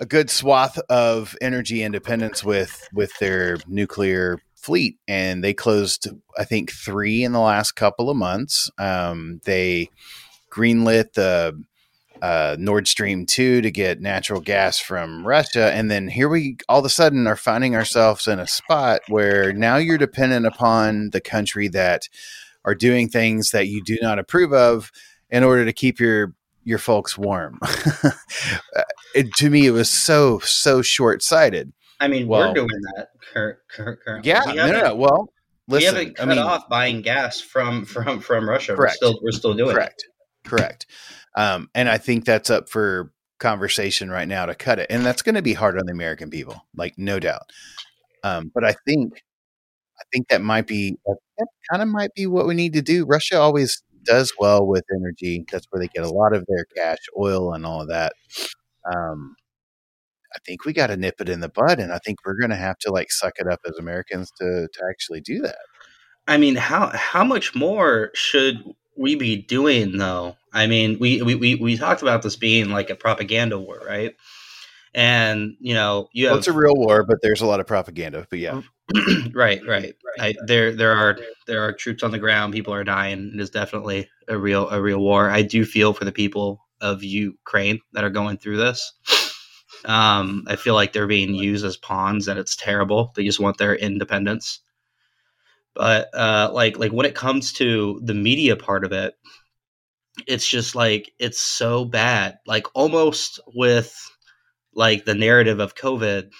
[0.00, 6.44] a good swath of energy independence with with their nuclear fleet, and they closed, I
[6.44, 8.70] think, three in the last couple of months.
[8.78, 9.90] Um, they
[10.58, 11.62] greenlit the
[12.20, 15.72] uh, Nord Stream 2 to get natural gas from Russia.
[15.72, 19.52] And then here we all of a sudden are finding ourselves in a spot where
[19.52, 22.08] now you're dependent upon the country that
[22.64, 24.90] are doing things that you do not approve of
[25.30, 27.58] in order to keep your your folks warm.
[29.14, 31.72] it, to me, it was so so short sighted.
[32.00, 34.28] I mean, well, we're doing that cur- cur- currently.
[34.28, 34.94] Yeah, no, no, no.
[34.94, 35.32] Well,
[35.66, 38.74] listen, we haven't cut I mean, off buying gas from from from Russia.
[38.74, 38.98] Correct.
[39.00, 40.17] We're still we're still doing correct, it.
[40.48, 40.86] Correct.
[41.36, 45.22] Um, and I think that's up for conversation right now to cut it, and that's
[45.22, 47.50] going to be hard on the American people, like no doubt.
[48.24, 49.22] Um, but I think
[49.98, 53.04] I think that might be that kind of might be what we need to do.
[53.04, 55.44] Russia always does well with energy.
[55.50, 58.12] That's where they get a lot of their cash, oil, and all of that.
[58.92, 59.34] Um,
[60.34, 62.50] I think we got to nip it in the bud, and I think we're going
[62.50, 65.58] to have to like suck it up as Americans to to actually do that.
[66.26, 68.62] I mean, how how much more should
[68.98, 70.36] we be doing though?
[70.52, 74.14] I mean, we we we, we talked about this being like a propaganda war, right?
[74.94, 77.66] And you know, you have well, it's a real war, but there's a lot of
[77.66, 78.26] propaganda.
[78.30, 78.62] But yeah,
[79.34, 79.94] right, right.
[80.18, 82.54] I, there there are there are troops on the ground.
[82.54, 83.32] People are dying.
[83.34, 85.30] It is definitely a real a real war.
[85.30, 88.92] I do feel for the people of Ukraine that are going through this
[89.84, 93.12] Um, I feel like they're being used as pawns, and it's terrible.
[93.14, 94.60] They just want their independence.
[95.78, 99.14] But uh, like like when it comes to the media part of it,
[100.26, 102.38] it's just like it's so bad.
[102.48, 103.96] Like almost with
[104.74, 106.32] like the narrative of COVID,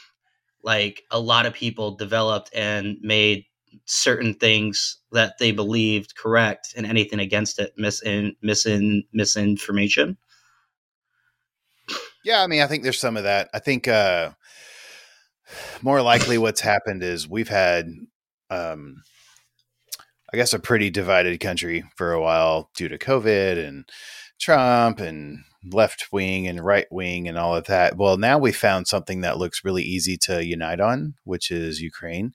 [0.65, 3.45] like a lot of people developed and made
[3.85, 10.17] certain things that they believed correct and anything against it misin misin misinformation.
[12.25, 13.51] Yeah, I mean, I think there's some of that.
[13.55, 14.33] I think uh
[15.81, 17.87] more likely what's happened is we've had
[18.51, 19.05] um
[20.33, 23.89] I guess a pretty divided country for a while due to COVID and
[24.39, 27.97] Trump and left wing and right wing and all of that.
[27.97, 32.35] Well, now we found something that looks really easy to unite on, which is Ukraine.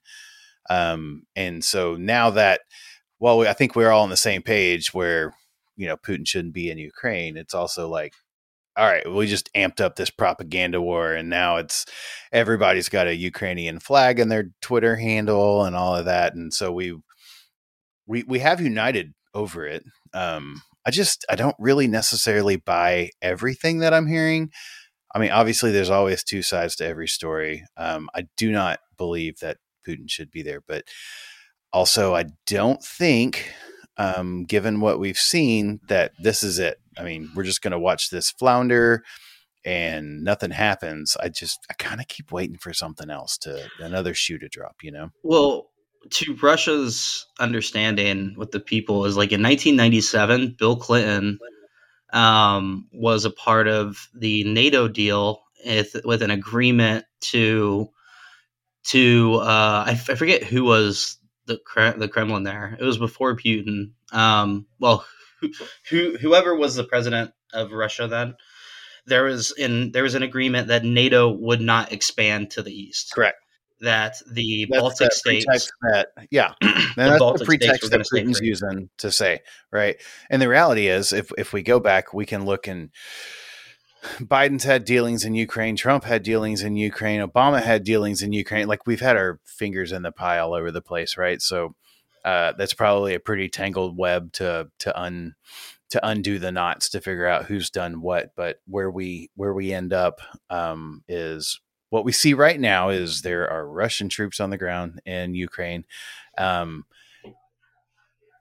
[0.68, 2.62] Um, and so now that,
[3.20, 5.34] well, I think we're all on the same page where,
[5.76, 7.36] you know, Putin shouldn't be in Ukraine.
[7.36, 8.14] It's also like,
[8.76, 11.86] all right, we just amped up this propaganda war, and now it's
[12.32, 16.72] everybody's got a Ukrainian flag in their Twitter handle and all of that, and so
[16.72, 16.96] we
[18.06, 19.84] we we have united over it.
[20.12, 24.50] Um, I just I don't really necessarily buy everything that I'm hearing.
[25.14, 27.64] I mean, obviously, there's always two sides to every story.
[27.76, 30.60] Um, I do not believe that Putin should be there.
[30.66, 30.84] But
[31.72, 33.52] also, I don't think,
[33.96, 36.78] um, given what we've seen, that this is it.
[36.98, 39.02] I mean, we're just going to watch this flounder
[39.64, 41.16] and nothing happens.
[41.20, 44.76] I just, I kind of keep waiting for something else to another shoe to drop,
[44.82, 45.10] you know?
[45.22, 45.70] Well,
[46.10, 51.38] to Russia's understanding with the people is like in 1997, Bill Clinton
[52.12, 57.88] um, was a part of the NATO deal with, with an agreement to
[58.84, 61.58] to uh, I, f- I forget who was the
[61.96, 62.76] the Kremlin there.
[62.78, 63.92] It was before Putin.
[64.12, 65.04] Um, well,
[65.40, 65.50] who,
[65.88, 68.34] who, whoever was the president of Russia then,
[69.06, 73.12] there was in there was an agreement that NATO would not expand to the east.
[73.14, 73.38] Correct.
[73.80, 78.88] That the that's Baltic states, that, yeah, the that's Baltic the pretext that Putin's using
[78.98, 79.96] to say right.
[80.30, 82.90] And the reality is, if if we go back, we can look and
[84.20, 88.68] Biden's had dealings in Ukraine, Trump had dealings in Ukraine, Obama had dealings in Ukraine.
[88.68, 91.40] Like we've had our fingers in the pie all over the place, right?
[91.40, 91.74] So
[92.24, 95.34] uh, that's probably a pretty tangled web to to un
[95.90, 98.32] to undo the knots to figure out who's done what.
[98.34, 101.60] But where we where we end up um, is
[101.94, 105.84] what we see right now is there are Russian troops on the ground in Ukraine.
[106.36, 106.86] Um,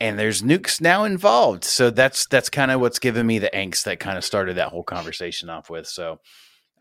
[0.02, 1.64] and there's nukes now involved.
[1.64, 4.70] So that's that's kind of what's given me the angst that kind of started that
[4.70, 5.86] whole conversation off with.
[5.86, 6.20] So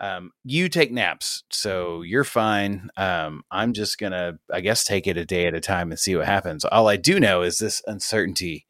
[0.01, 2.89] um, you take naps, so you're fine.
[2.97, 6.17] Um, I'm just gonna, I guess, take it a day at a time and see
[6.17, 6.65] what happens.
[6.65, 8.65] All I do know is this uncertainty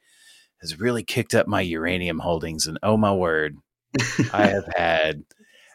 [0.60, 3.58] has really kicked up my uranium holdings, and oh my word,
[4.32, 5.22] I have had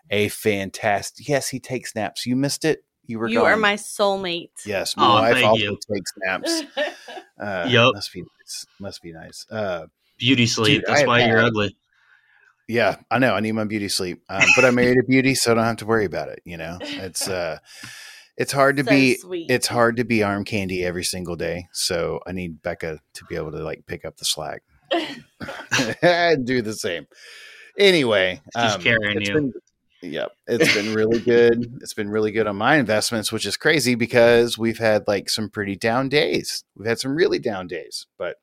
[0.09, 1.27] a fantastic.
[1.27, 2.25] Yes, he takes naps.
[2.25, 2.83] You missed it.
[3.05, 3.27] You were.
[3.27, 4.51] You are my soulmate.
[4.65, 5.77] Yes, my oh, wife also you.
[5.93, 6.63] takes naps.
[7.39, 7.89] Uh, yep.
[7.93, 8.65] Must be nice.
[8.79, 9.45] Must be nice.
[9.51, 9.85] Uh,
[10.17, 10.81] beauty sleep.
[10.81, 11.77] Dude, That's why you're ugly.
[12.67, 13.35] Yeah, I know.
[13.35, 15.77] I need my beauty sleep, um, but I married a beauty, so I don't have
[15.77, 16.41] to worry about it.
[16.45, 17.59] You know, it's uh,
[18.37, 19.49] it's hard to so be sweet.
[19.49, 21.67] it's hard to be arm candy every single day.
[21.71, 24.63] So I need Becca to be able to like pick up the slack
[26.01, 27.07] and do the same.
[27.77, 29.33] Anyway, she's um, carrying you.
[29.33, 29.53] Been,
[30.11, 30.31] Yep.
[30.47, 31.73] It's been really good.
[31.81, 35.49] It's been really good on my investments, which is crazy because we've had like some
[35.49, 36.63] pretty down days.
[36.75, 38.07] We've had some really down days.
[38.17, 38.37] But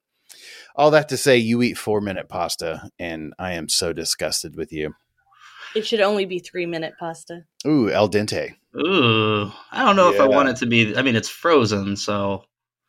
[0.76, 4.72] all that to say, you eat four minute pasta, and I am so disgusted with
[4.72, 4.94] you.
[5.74, 7.44] It should only be three minute pasta.
[7.66, 8.54] Ooh, al dente.
[8.76, 10.16] Ooh, I don't know yeah.
[10.16, 10.96] if I want it to be.
[10.96, 12.44] I mean, it's frozen, so.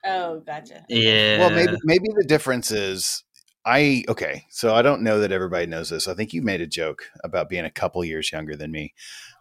[0.05, 0.85] Oh, gotcha.
[0.87, 1.39] Yeah.
[1.39, 3.24] Well, maybe maybe the difference is
[3.65, 6.07] I okay, so I don't know that everybody knows this.
[6.07, 8.93] I think you made a joke about being a couple years younger than me.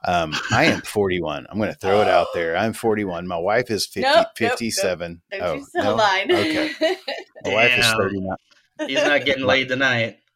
[0.07, 1.47] Um, I am 41.
[1.51, 2.57] I'm going to throw it out there.
[2.57, 3.27] I'm 41.
[3.27, 5.23] My wife is 50, nope, 57.
[5.33, 5.65] Nope, nope.
[5.77, 5.95] Oh, no?
[5.95, 6.33] Line.
[6.33, 6.71] okay.
[6.81, 6.97] My
[7.45, 7.55] Damn.
[7.55, 8.37] wife is 39.
[8.87, 10.19] He's not getting laid tonight.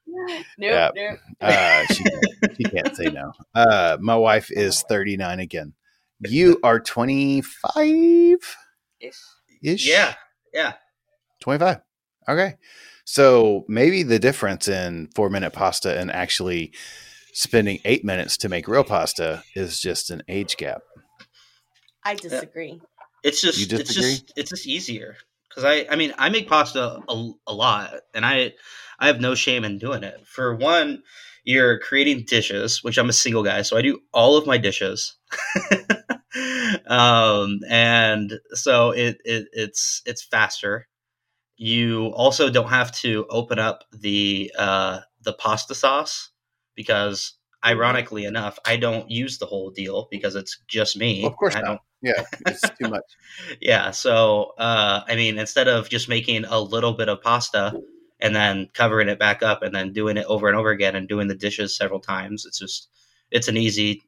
[0.59, 0.91] Nope, yeah.
[0.97, 1.19] nope.
[1.41, 3.33] Uh, she, can't, she can't say no.
[3.55, 5.75] Uh, my wife is 39 again.
[6.21, 8.57] You are 25
[9.01, 9.17] ish.
[9.61, 10.15] Yeah,
[10.53, 10.73] yeah.
[11.41, 11.81] 25.
[12.29, 12.57] Okay.
[13.11, 16.75] So maybe the difference in four minute pasta and actually
[17.33, 20.83] spending eight minutes to make real pasta is just an age gap.
[22.05, 22.83] I disagree.
[23.25, 25.17] It's just it's just it's just easier
[25.49, 28.53] because I I mean I make pasta a, a lot and I
[28.99, 30.27] I have no shame in doing it.
[30.27, 31.03] For one,
[31.45, 35.17] you're creating dishes, which I'm a single guy, so I do all of my dishes.
[36.87, 40.87] um, and so it, it it's it's faster
[41.59, 46.31] you also don't have to open up the uh, the pasta sauce
[46.77, 51.25] because ironically enough, I don't use the whole deal because it's just me.
[51.25, 51.67] Of course I not.
[51.67, 51.81] don't.
[52.01, 53.03] Yeah, it's too much.
[53.61, 57.75] Yeah, so uh, I mean, instead of just making a little bit of pasta
[58.21, 61.09] and then covering it back up and then doing it over and over again and
[61.09, 62.89] doing the dishes several times, it's just
[63.33, 64.05] it's an easy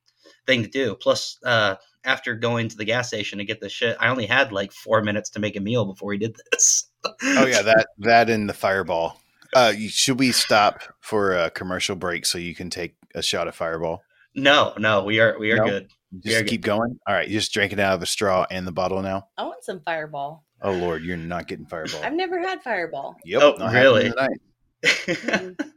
[0.46, 0.94] thing to do.
[0.94, 4.52] Plus, uh, after going to the gas station to get the shit, I only had
[4.52, 6.89] like four minutes to make a meal before we did this.
[7.04, 9.20] Oh yeah, that that and the fireball.
[9.54, 13.54] Uh, should we stop for a commercial break so you can take a shot of
[13.54, 14.02] fireball?
[14.34, 15.64] no, no, we are we are No?
[15.64, 15.88] good.
[16.20, 16.98] Just Yeah, keep going.
[17.06, 19.28] All right, you just drinking out of a straw and the bottle now.
[19.36, 20.44] I want some Fireball.
[20.62, 22.02] Oh Lord, you're not getting fireball.
[22.02, 23.16] I've never had Fireball.
[23.24, 23.42] Yep.
[23.42, 24.08] Oh, not really?
[24.08, 24.36] happening
[24.84, 25.56] tonight.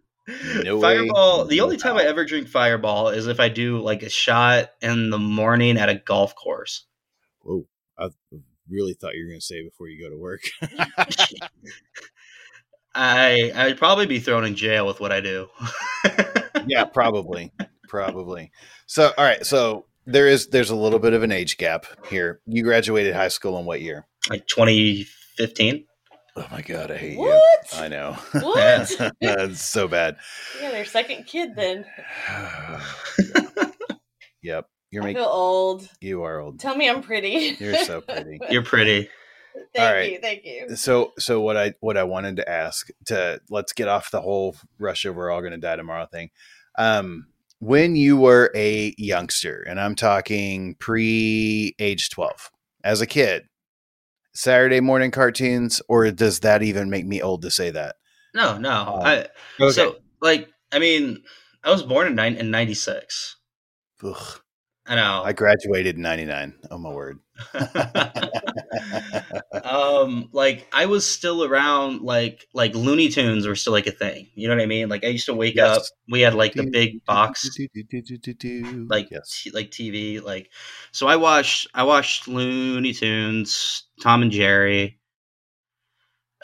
[0.63, 1.45] No way, Fireball.
[1.45, 5.09] The only time I ever drink Fireball is if I do like a shot in
[5.09, 6.85] the morning at a golf course.
[7.41, 7.65] Whoa,
[7.97, 8.07] I
[8.69, 10.41] really thought you were going to say before you go to work.
[12.95, 15.47] I I'd probably be thrown in jail with what I do.
[16.67, 17.51] yeah, probably,
[17.87, 18.51] probably.
[18.85, 22.39] So, all right, so there is there's a little bit of an age gap here.
[22.45, 24.05] You graduated high school in what year?
[24.29, 25.85] like 2015.
[26.35, 27.73] Oh my god, I hate What?
[27.73, 27.79] you.
[27.79, 28.13] I know.
[28.31, 28.91] What?
[29.21, 30.17] That's so bad.
[30.61, 31.85] yeah, their second kid then.
[34.41, 35.89] yep, you're I making feel old.
[36.01, 36.59] you are old.
[36.59, 37.57] Tell me I'm pretty.
[37.59, 38.39] You're so pretty.
[38.49, 39.09] You're pretty.
[39.73, 40.11] thank All right.
[40.13, 40.75] you, thank you.
[40.75, 44.55] So, so what I what I wanted to ask to let's get off the whole
[44.79, 46.29] Russia we're all going to die tomorrow thing.
[46.77, 47.27] Um,
[47.59, 52.51] when you were a youngster, and I'm talking pre age twelve,
[52.83, 53.43] as a kid,
[54.33, 57.95] Saturday morning cartoons, or does that even make me old to say that?
[58.35, 58.99] No, no.
[59.01, 59.01] Oh,
[59.59, 61.23] I, So like I mean,
[61.63, 63.37] I was born in nine in '96.
[64.03, 64.41] Ugh,
[64.85, 65.21] I know.
[65.23, 66.53] I graduated in '99.
[66.69, 67.19] Oh my word!
[69.63, 74.27] um like i was still around like like looney tunes were still like a thing
[74.35, 75.77] you know what i mean like i used to wake Yes.
[75.77, 77.49] up we had like the big box
[78.89, 79.41] like yes.
[79.43, 80.51] t- like tv like
[80.91, 84.99] so i watched i watched looney tunes tom and jerry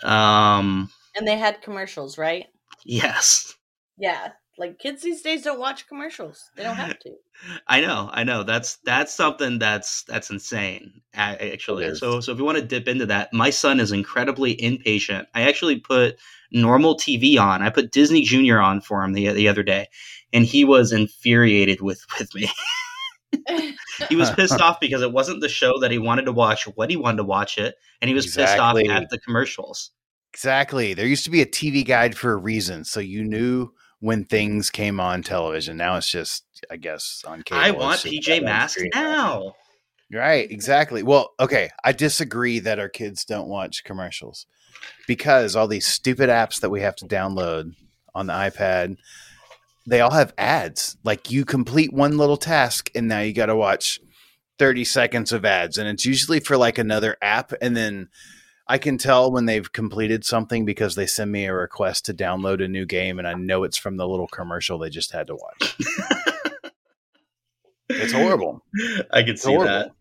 [0.04, 2.48] um And they had commercials, right?
[2.86, 3.54] yes
[3.98, 4.30] Yeah.
[4.60, 6.52] Like kids these days don't watch commercials.
[6.58, 7.12] They don't have to.
[7.68, 8.44] I know, I know.
[8.44, 11.02] That's that's something that's that's insane.
[11.14, 15.30] Actually, so so if you want to dip into that, my son is incredibly impatient.
[15.34, 16.20] I actually put
[16.52, 17.62] normal TV on.
[17.62, 19.88] I put Disney Junior on for him the the other day,
[20.34, 22.50] and he was infuriated with with me.
[24.10, 26.90] he was pissed off because it wasn't the show that he wanted to watch when
[26.90, 29.92] he wanted to watch it, and he was pissed off at the commercials.
[30.34, 30.94] Exactly.
[30.94, 34.70] There used to be a TV guide for a reason, so you knew when things
[34.70, 35.78] came on television.
[35.78, 37.62] Now it's just, I guess, on cable.
[37.62, 39.56] I want PJ Masks now.
[40.12, 40.50] Right.
[40.50, 41.04] Exactly.
[41.04, 41.70] Well, okay.
[41.84, 44.46] I disagree that our kids don't watch commercials
[45.06, 47.76] because all these stupid apps that we have to download
[48.16, 48.98] on the iPad,
[49.86, 50.98] they all have ads.
[51.04, 54.00] Like you complete one little task, and now you got to watch
[54.58, 58.10] 30 seconds of ads, and it's usually for like another app, and then.
[58.72, 62.64] I can tell when they've completed something because they send me a request to download
[62.64, 65.36] a new game, and I know it's from the little commercial they just had to
[65.36, 65.76] watch.
[67.90, 68.64] It's horrible.
[69.12, 69.66] I can It's see horrible.
[69.74, 69.92] that.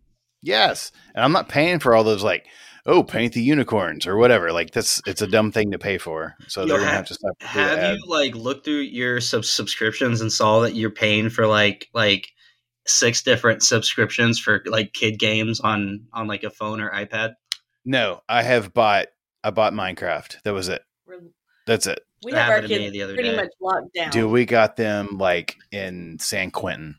[0.43, 2.47] Yes, and I'm not paying for all those like,
[2.87, 4.53] oh, paint the unicorns or whatever.
[4.53, 6.35] Like that's it's a dumb thing to pay for.
[6.49, 7.43] So Yo, they're gonna have- have to stop.
[7.43, 11.89] Have you like looked through your sub- subscriptions and saw that you're paying for like
[11.95, 12.29] like
[12.87, 17.33] six different subscriptions for like kid games on on like a phone or iPad?
[17.85, 19.07] No, I have bought.
[19.45, 20.43] I bought Minecraft.
[20.43, 20.83] That was it.
[21.07, 21.21] We're-
[21.67, 22.01] That's it.
[22.25, 23.37] we have our happened to me kids the other pretty day.
[23.37, 24.11] much locked down.
[24.11, 26.97] Dude, we got them like in San Quentin.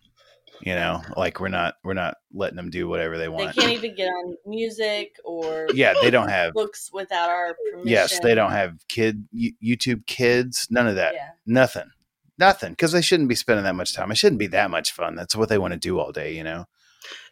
[0.61, 3.55] You know, like we're not we're not letting them do whatever they want.
[3.55, 6.51] they can't even get on music or yeah, they don't have.
[6.53, 7.87] books without our permission.
[7.87, 10.67] Yes, they don't have kid YouTube Kids.
[10.69, 11.13] None of that.
[11.13, 11.29] Yeah.
[11.45, 11.89] Nothing.
[12.37, 12.71] Nothing.
[12.73, 14.11] Because they shouldn't be spending that much time.
[14.11, 15.15] It shouldn't be that much fun.
[15.15, 16.35] That's what they want to do all day.
[16.35, 16.65] You know.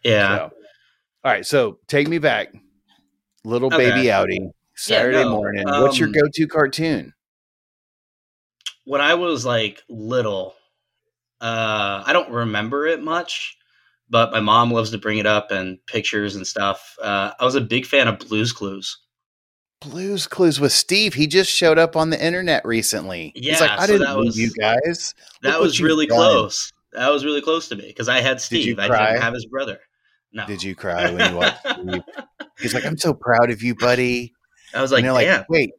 [0.03, 0.37] Yeah.
[0.37, 0.43] So,
[1.25, 2.53] all right, so take me back,
[3.47, 3.89] little Okay.
[3.91, 5.63] baby outing, Saturday no, morning.
[5.67, 7.13] What's your um, go-to cartoon?
[8.85, 10.53] When I was like little,
[11.41, 13.57] uh, I don't remember it much,
[14.09, 16.95] but my mom loves to bring it up and pictures and stuff.
[17.01, 18.97] Uh, I was a big fan of Blue's Clues.
[19.81, 21.13] Blues Clues with Steve.
[21.13, 23.31] He just showed up on the internet recently.
[23.35, 25.13] He's like, Yeah, I so didn't that was- you guys.
[25.43, 26.17] That was really done.
[26.17, 26.71] close.
[26.93, 28.79] That was really close to me because I had Did Steve.
[28.79, 29.79] I didn't have his brother.
[30.31, 30.47] No.
[30.47, 32.01] Did you cry when you watched Steve?
[32.59, 34.33] He's like, I'm so proud of you, buddy.
[34.73, 35.71] I was And like, you're like, wait,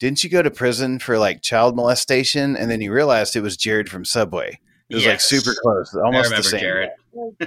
[0.00, 2.56] didn't you go to prison for like child molestation?
[2.56, 4.58] And then you realized it was Jared from Subway.
[4.90, 6.60] It was like super close, almost I the same.
[6.60, 6.90] Jared.
[7.16, 7.32] Well,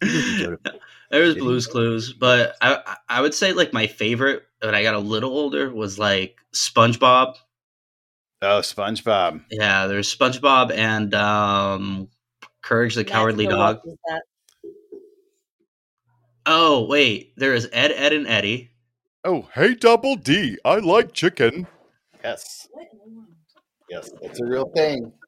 [0.00, 0.78] He didn't go to-
[1.10, 4.92] There was Blue's Clues, but I I would say like my favorite when I got
[4.94, 7.36] a little older was like SpongeBob.
[8.42, 9.42] Oh, SpongeBob.
[9.50, 12.08] Yeah, there's SpongeBob and um,
[12.60, 13.80] Courage the Cowardly Dog.
[16.50, 18.70] Oh wait, there is Ed, Edd, and Eddy.
[19.22, 21.66] Oh, hey, Double D, I like chicken.
[22.24, 22.66] Yes.
[23.90, 25.12] Yes, it's a real thing.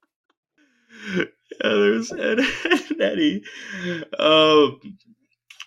[1.63, 3.43] Yeah, there's Ed, Edd and Eddy.
[4.19, 4.81] Um,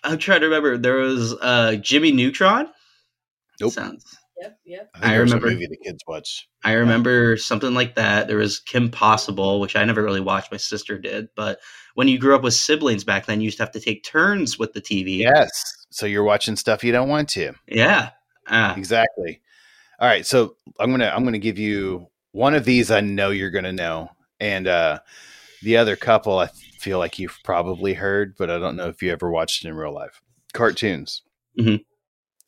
[0.02, 0.76] I'm trying to remember.
[0.78, 2.68] There was uh, Jimmy Neutron.
[3.60, 3.72] Nope.
[3.72, 4.04] Sounds.
[4.40, 4.90] Yep, yep.
[4.94, 6.48] I, I there a remember- movie the kids watch.
[6.64, 8.26] I remember something like that.
[8.26, 10.50] There was Kim Possible, which I never really watched.
[10.50, 11.28] My sister did.
[11.36, 11.60] But
[11.94, 14.58] when you grew up with siblings back then, you used to have to take turns
[14.58, 15.18] with the TV.
[15.18, 15.50] Yes.
[15.90, 17.52] So you're watching stuff you don't want to.
[17.68, 18.10] Yeah.
[18.48, 19.40] Ah, Exactly.
[20.00, 20.26] All right.
[20.26, 22.90] So I'm gonna I'm gonna give you one of these.
[22.90, 24.98] I know you're gonna know, and uh,
[25.62, 26.48] the other couple I
[26.80, 29.74] feel like you've probably heard, but I don't know if you ever watched it in
[29.76, 30.20] real life.
[30.52, 31.22] Cartoons.
[31.58, 31.84] Mhm.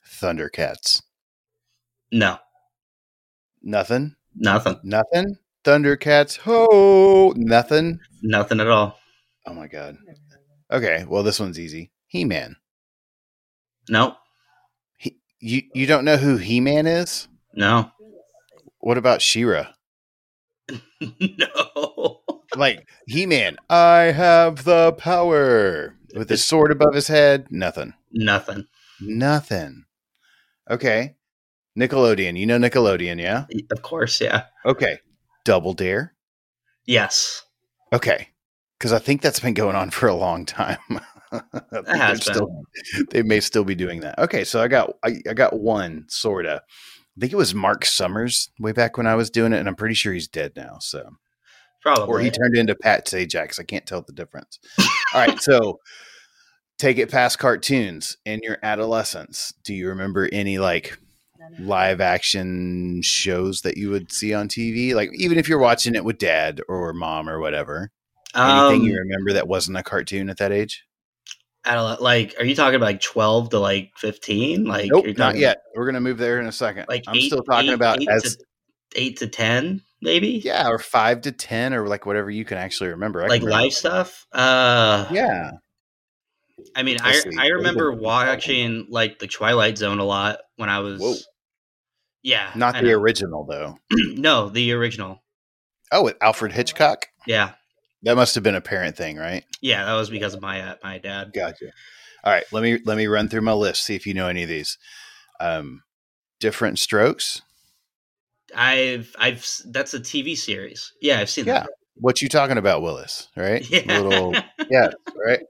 [0.06, 1.02] Thundercats.
[2.12, 2.38] no,
[3.62, 4.16] Nothing.
[4.34, 4.78] nothing.
[4.82, 5.36] Nothing.
[5.64, 6.38] Thundercats.
[6.38, 7.32] Ho.
[7.36, 7.98] Nothing.
[8.22, 8.98] Nothing at all.
[9.46, 9.96] Oh my god.
[10.70, 11.04] Okay.
[11.08, 11.92] Well, this one's easy.
[12.06, 12.56] He Man.
[13.88, 14.16] No,
[14.98, 15.18] He.
[15.38, 17.28] You you don't know who He Man is?
[17.54, 17.92] no,
[18.80, 19.68] What about She-Ra?
[21.00, 22.20] no.
[22.56, 27.46] like He Man, I have the power with his sword above his head.
[27.50, 27.94] Nothing.
[28.12, 28.64] Nothing.
[29.00, 29.84] Nothing.
[30.70, 31.14] Okay.
[31.78, 32.38] Nickelodeon.
[32.38, 33.44] You know Nickelodeon, yeah?
[33.70, 34.44] Of course, yeah.
[34.64, 34.98] Okay.
[35.44, 36.14] Double Dare.
[36.86, 37.42] Yes.
[37.92, 38.28] Okay.
[38.78, 40.78] Because I think that's been going on for a long time.
[41.32, 42.62] I has they're Still,
[43.10, 44.18] they may still be doing that.
[44.18, 46.62] Okay, so I got I, I got one sorta.
[47.16, 49.74] I think it was Mark Summers way back when I was doing it, and I'm
[49.74, 50.76] pretty sure he's dead now.
[50.80, 51.16] So
[51.82, 52.06] Probably.
[52.08, 53.58] or he turned into Pat Sajak.
[53.58, 54.58] I can't tell the difference.
[55.14, 55.78] All right, so
[56.78, 59.52] take it past cartoons in your adolescence.
[59.64, 60.98] Do you remember any like
[61.58, 64.94] live action shows that you would see on TV?
[64.94, 67.92] Like even if you're watching it with dad or mom or whatever,
[68.36, 70.84] anything um, you remember that wasn't a cartoon at that age?
[71.66, 74.64] adole- like, are you talking about like twelve to like fifteen?
[74.64, 75.62] Like, Nope, not yet.
[75.74, 76.86] We're gonna move there in a second.
[76.88, 78.44] Like, I'm eight- still talking eight- about eight as to,
[78.94, 80.40] eight to ten, maybe.
[80.44, 83.20] yeah, or five to ten, or like whatever you can actually remember.
[83.22, 83.62] I like remember.
[83.64, 84.26] live stuff.
[84.32, 85.50] Uh, Yeah,
[86.76, 87.20] I mean, I.
[87.38, 91.00] I remember watching like the Twilight Zone a lot when I was.
[91.00, 91.14] Whoa.
[92.22, 92.98] Yeah, not I the know.
[92.98, 93.76] original though.
[93.90, 95.22] no, the original.
[95.92, 97.06] Oh, with Alfred Hitchcock.
[97.26, 97.52] Yeah,
[98.06, 99.44] That must have been a parent thing, right?
[99.60, 101.32] yeah, that was because of my uh, my dad.
[101.34, 101.66] Gotcha.
[102.24, 103.84] All right, let me let me run through my list.
[103.84, 104.78] See if you know any of these.
[105.40, 105.82] Um,
[106.40, 107.42] Diff'rent Strokes.
[108.54, 110.92] I've I've that's a TV series.
[111.00, 111.60] Yeah, I've seen Yeah.
[111.64, 111.68] that.
[111.96, 113.28] What you talking about, Willis?
[113.36, 113.68] Right?
[113.70, 113.96] Yeah.
[113.96, 114.34] Little
[114.70, 114.92] yes,
[115.26, 115.40] right.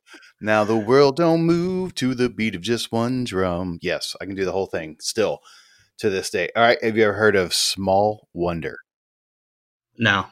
[0.41, 3.79] Now the world don't move to the beat of just one drum.
[3.83, 5.41] Yes, I can do the whole thing still
[5.99, 6.49] to this day.
[6.57, 8.79] All right, have you ever heard of Small Wonder?
[9.99, 10.27] no.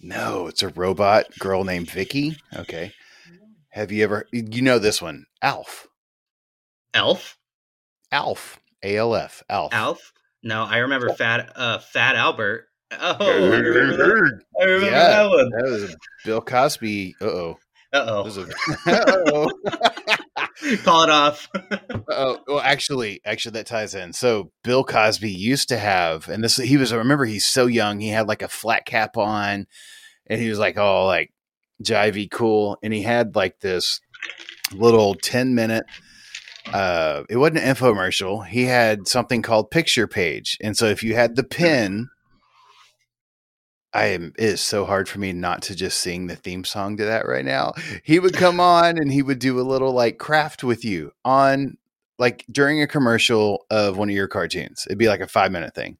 [0.00, 2.36] No, it's a robot girl named Vicky.
[2.56, 2.92] Okay.
[3.70, 5.26] Have you ever you know this one?
[5.42, 5.86] Alf.
[6.94, 7.36] Elf.
[8.10, 8.58] Alf.
[8.82, 9.42] A L F.
[9.48, 9.72] Alf.
[9.74, 10.12] Alf.
[10.42, 12.66] No, I remember Fat uh Fat Albert.
[12.98, 15.08] Oh, I remember that, I remember Yeah.
[15.08, 15.50] that one.
[15.50, 17.14] That was Bill Cosby.
[17.20, 17.58] Uh oh.
[17.92, 18.24] Uh
[19.32, 19.50] oh.
[20.82, 21.48] Call it off.
[22.12, 24.12] Oh, well, actually, actually, that ties in.
[24.12, 26.92] So, Bill Cosby used to have, and this he was.
[26.92, 28.00] I remember he's so young.
[28.00, 29.66] He had like a flat cap on,
[30.26, 31.32] and he was like, "Oh, like
[31.84, 34.00] jivey cool," and he had like this
[34.72, 35.84] little ten minute.
[36.72, 38.44] Uh, it wasn't an infomercial.
[38.44, 42.08] He had something called Picture Page, and so if you had the pin,
[43.92, 44.32] I am.
[44.38, 47.26] It is so hard for me not to just sing the theme song to that
[47.26, 47.72] right now.
[48.04, 51.76] He would come on and he would do a little like craft with you on
[52.18, 54.86] like during a commercial of one of your cartoons.
[54.86, 55.96] It'd be like a five minute thing.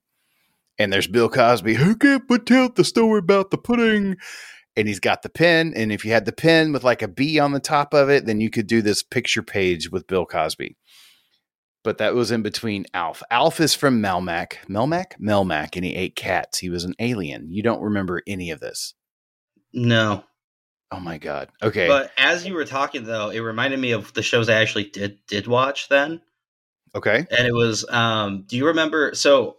[0.79, 4.17] And there's Bill Cosby, who can't but tell the story about the pudding?
[4.77, 5.73] And he's got the pen.
[5.75, 8.25] And if you had the pen with like a B on the top of it,
[8.25, 10.77] then you could do this picture page with Bill Cosby.
[11.83, 13.23] But that was in between Alf.
[13.31, 14.55] Alf is from Melmac.
[14.69, 15.19] Melmac?
[15.19, 15.77] Melmac.
[15.77, 16.59] And he ate cats.
[16.59, 17.51] He was an alien.
[17.51, 18.95] You don't remember any of this.
[19.73, 20.25] no.
[20.93, 21.51] Oh my God.
[21.63, 21.87] Okay.
[21.87, 25.19] But as you were talking though, it reminded me of the shows I actually did
[25.29, 26.21] did watch then.
[26.97, 27.25] okay.
[27.31, 29.59] and it was um do you remember so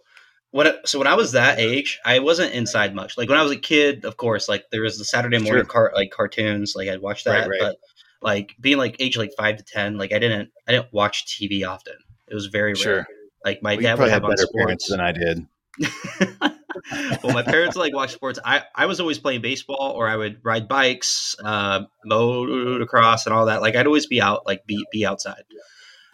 [0.50, 3.16] when so when I was that age, I wasn't inside much.
[3.16, 5.72] Like when I was a kid, of course, like there was the Saturday morning Sure.
[5.72, 7.48] car like cartoons, like I'd watch that.
[7.48, 7.60] Right, right.
[7.60, 7.76] But
[8.20, 11.66] like being like age like five to ten, like I didn't I didn't watch TV
[11.66, 11.94] often.
[12.32, 13.06] It was very rare.
[13.44, 14.88] Like my Well, dad would have better parents sports.
[14.88, 15.46] than I did.
[17.22, 18.38] well, my parents like watch sports.
[18.44, 23.46] I, I was always playing baseball, or I would ride bikes, uh, motocross, and all
[23.46, 23.60] that.
[23.62, 25.42] Like I'd always be out, like be be outside.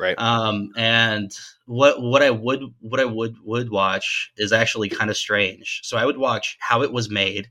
[0.01, 0.19] Right.
[0.19, 1.31] Um, and
[1.67, 5.81] what what I would what I would would watch is actually kind of strange.
[5.85, 7.51] So I would watch how it was made,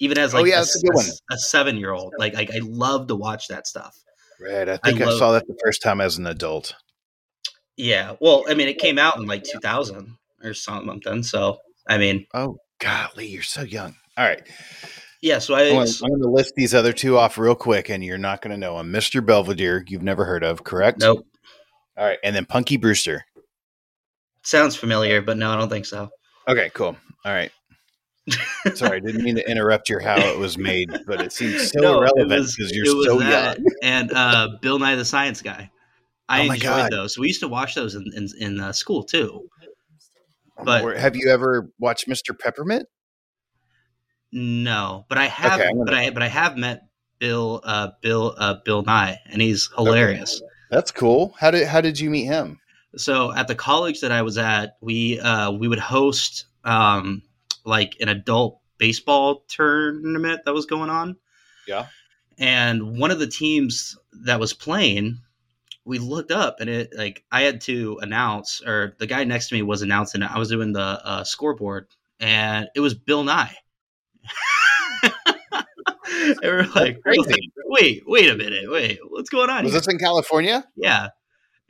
[0.00, 2.14] even as Oh, like yeah, a, a a seven year old.
[2.18, 3.96] Like, like I love to watch that stuff.
[4.40, 4.68] Right.
[4.68, 6.74] I I think I, love- saw that the first time as an adult.
[7.76, 8.16] Yeah.
[8.20, 11.22] Well, I mean, it came out in like 2000 or something.
[11.22, 11.58] So
[11.88, 13.94] I mean, Oh, golly, you're so young.
[14.16, 14.42] All right.
[15.20, 15.38] yeah.
[15.38, 18.40] So I I'm going to list these other two off real quick, and you're not
[18.42, 18.92] going to know them.
[18.92, 19.24] Mr.
[19.24, 21.00] Belvedere, you've never heard of, correct?
[21.00, 21.26] nope.
[21.98, 22.18] All right.
[22.24, 23.24] And then Punky Brewster.
[24.42, 26.08] Sounds familiar, but no, I don't think so.
[26.48, 26.96] Okay, cool.
[27.24, 27.50] All right.
[28.74, 31.80] Sorry, I didn't mean to interrupt your how it was made, but it seems so
[31.80, 33.56] No, it irrelevant because you're so young.
[33.82, 35.70] and uh, Bill Nye the Science Guy.
[36.28, 36.92] I Oh enjoyed God.
[36.92, 37.18] those.
[37.18, 39.48] We used to watch those in in, in uh, school too.
[40.64, 42.36] But- Or have you ever watched Mr.
[42.38, 42.86] Peppermint?
[44.32, 46.82] No, but I have, Okay, gonna- but I but I have met
[47.18, 50.42] Bill uh, Bill uh, Bill Nye, and he's hilarious.
[50.70, 51.34] That's cool.
[51.38, 52.58] How did how did you meet him?
[52.96, 57.22] So at the college that I was at, we uh, we would host um,
[57.64, 61.16] like an adult baseball tournament that was going on.
[61.68, 61.86] Yeah.
[62.38, 65.18] And one of the teams that was playing,
[65.86, 69.54] we looked up and it like I had to announce, or the guy next to
[69.54, 70.30] me was announcing it.
[70.30, 71.86] I was doing the uh, scoreboard,
[72.20, 73.54] and it was Bill Nye.
[75.04, 77.52] and we're like, crazy.
[77.66, 79.64] wait, wait a minute, wait, what's going on?
[79.64, 79.80] Was here?
[79.80, 80.64] this in California?
[80.76, 81.08] Yeah.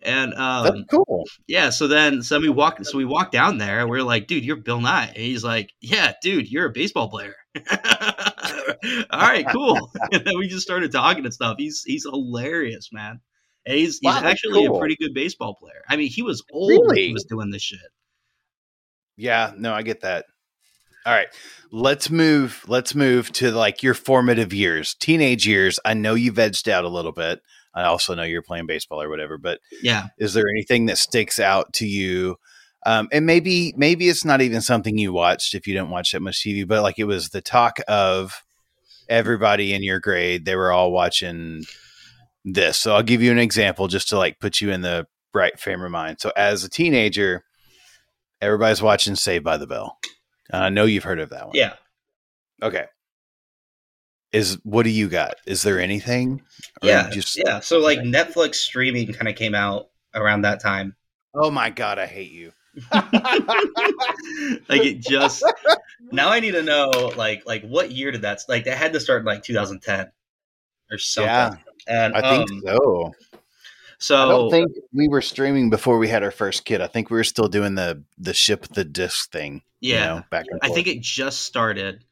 [0.03, 1.25] And That's um, cool.
[1.49, 4.45] yeah, so then so we walk so we walk down there and we're like, dude,
[4.45, 5.07] you're Bill Nye.
[5.07, 7.35] And he's like, Yeah, dude, you're a baseball player.
[9.11, 9.91] All right, cool.
[10.13, 11.57] and then we just started talking and stuff.
[11.59, 13.21] He's he's hilarious, man.
[13.67, 14.77] He's he's Wow, actually cool.
[14.77, 15.83] a pretty good baseball player.
[15.89, 17.81] I mean, he was old when he was doing this shit.
[19.17, 20.27] Yeah, no, I get that.
[21.05, 21.29] All right.
[21.71, 25.79] Let's move let's move to like your formative years, teenage years.
[25.85, 27.41] I know you've edged out a little bit.
[27.75, 30.09] I also know you're playing baseball or whatever, but Yeah.
[30.19, 32.37] is there anything that sticks out to you?
[32.85, 36.21] Um, and maybe maybe it's not even something you watched if you didn't watch that
[36.21, 38.43] much TV, but like it was the talk of
[39.09, 40.45] everybody in your grade.
[40.45, 41.65] They were all watching
[42.47, 42.79] this.
[42.79, 45.83] So I'll give you an example just to like put you in the right frame
[45.83, 46.19] of mind.
[46.21, 47.45] So as a teenager,
[48.41, 49.99] everybody's watching Saved by the Bell.
[50.51, 51.57] And I know you've heard of that one.
[51.57, 51.75] Yeah.
[52.63, 52.87] Okay.
[54.33, 55.35] Is what do you got?
[55.47, 56.43] Is there anything?
[56.83, 57.11] Or Yeah.
[57.11, 57.61] Just yeah.
[57.61, 60.97] So like Netflix streaming kind of came out around that time.
[61.35, 62.53] oh my god, I hate you.
[62.93, 65.43] like it just
[66.13, 69.01] now I need to know like like what year did that like that had to
[69.01, 70.11] start in like 2010
[70.91, 71.29] or something.
[71.29, 71.55] Yeah,
[71.87, 73.13] And I think um, so.
[73.99, 76.81] so I don't think we were streaming before we had our first kid.
[76.81, 79.63] I think we were still doing the the ship the disc thing.
[79.81, 80.07] you yeah.
[80.07, 80.77] know, back and I forth.
[80.77, 82.05] think it just started.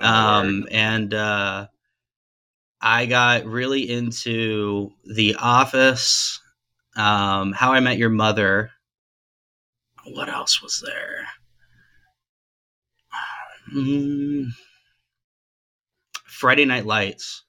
[0.00, 1.68] Oh, Um and uh
[2.80, 6.40] I got really into The Office,
[6.96, 8.70] um How I Met Your Mother.
[10.04, 11.26] What else was there?
[13.74, 14.50] Mm,
[16.24, 17.42] Friday Night Lights.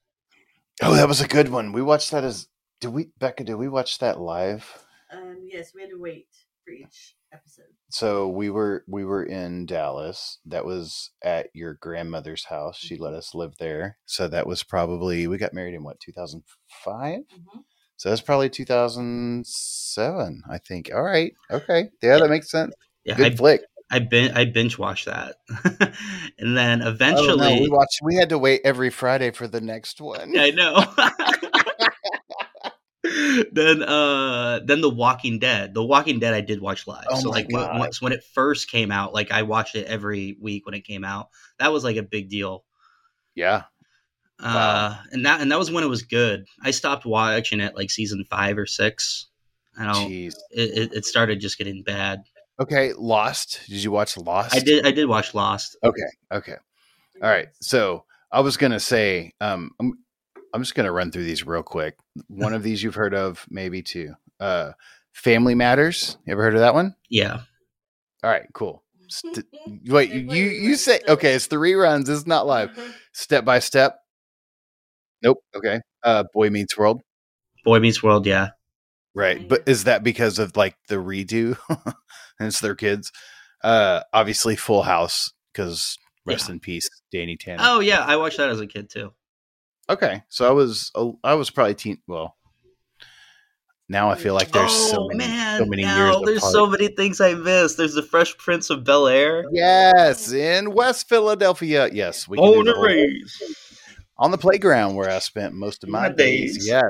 [0.81, 1.71] Oh, that was a good one.
[1.71, 2.47] We watched that as
[2.79, 3.43] did we Becca?
[3.43, 4.85] Did we watch that live?
[5.11, 6.27] Um, yes, we had to wait
[6.63, 7.65] for each episode.
[7.89, 10.39] So we were we were in Dallas.
[10.45, 12.77] That was at your grandmother's house.
[12.77, 13.97] She let us live there.
[14.05, 17.19] So that was probably we got married in what 2005.
[17.19, 17.63] Mhm.
[17.95, 20.91] So that's probably 2007, I think.
[20.93, 21.33] All right.
[21.49, 21.89] Okay.
[22.03, 22.75] Yeah, that makes sense.
[23.03, 23.61] Yeah, Good I flick.
[23.89, 25.35] I bin I binge watched that,
[26.37, 27.99] and then Oh, eventually no, we watched.
[28.03, 30.37] We had to wait every Friday for the next one.
[30.37, 30.83] I know.
[33.51, 35.73] then uh then The Walking Dead.
[35.73, 37.05] The Walking Dead I did watch live.
[37.09, 37.79] Oh so like when, God.
[37.79, 41.05] once when it first came out, like I watched it every week when it came
[41.05, 41.29] out.
[41.59, 42.65] That was like a big deal.
[43.35, 43.63] Yeah.
[44.39, 46.45] Uh and that and that was when it was good.
[46.61, 49.27] I stopped watching it like season 5 or 6.
[49.79, 50.33] I don't it,
[50.93, 52.23] it started just getting bad.
[52.59, 52.93] Okay.
[52.93, 53.61] Lost.
[53.67, 54.55] Did you watch Lost?
[54.55, 55.77] I did I did watch Lost.
[55.83, 56.07] Okay.
[56.31, 56.55] Okay.
[57.21, 57.49] All right.
[57.61, 59.93] So I was gonna say, um, I'm,
[60.53, 61.95] I'm just gonna run through these real quick.
[62.27, 64.13] One of these you've heard of, maybe two.
[64.39, 64.71] Uh,
[65.13, 66.17] Family Matters.
[66.25, 66.95] You ever heard of that one?
[67.09, 67.41] Yeah.
[68.23, 68.45] All right.
[68.53, 68.83] Cool.
[69.09, 69.45] St-
[69.87, 71.33] wait, you you say okay?
[71.33, 72.09] It's the reruns.
[72.09, 72.77] It's not live.
[73.13, 73.99] Step by step.
[75.23, 75.39] Nope.
[75.55, 75.79] Okay.
[76.03, 77.01] Uh, Boy Meets World.
[77.65, 78.49] Boy Meets World, yeah.
[79.17, 79.47] Right.
[79.49, 81.57] But is that because of like the redo?
[81.69, 81.95] and
[82.47, 83.11] it's their kids.
[83.63, 87.63] Uh, obviously Full House because rest in peace, Danny Tanner.
[87.65, 89.11] Oh yeah, I watched that as a kid too.
[89.89, 90.91] Okay, so I was
[91.23, 91.97] I was probably teen.
[92.07, 92.35] Well,
[93.89, 96.21] now I feel like there's so oh many man, so many now years.
[96.25, 96.53] there's apart.
[96.53, 97.77] so many things I missed.
[97.77, 99.45] There's the Fresh Prince of Bel Air.
[99.51, 101.89] Yes, in West Philadelphia.
[101.91, 103.67] Yes, we can do the whole-
[104.19, 106.57] on the playground where I spent most of my My days.
[106.57, 106.67] days.
[106.67, 106.83] Yes,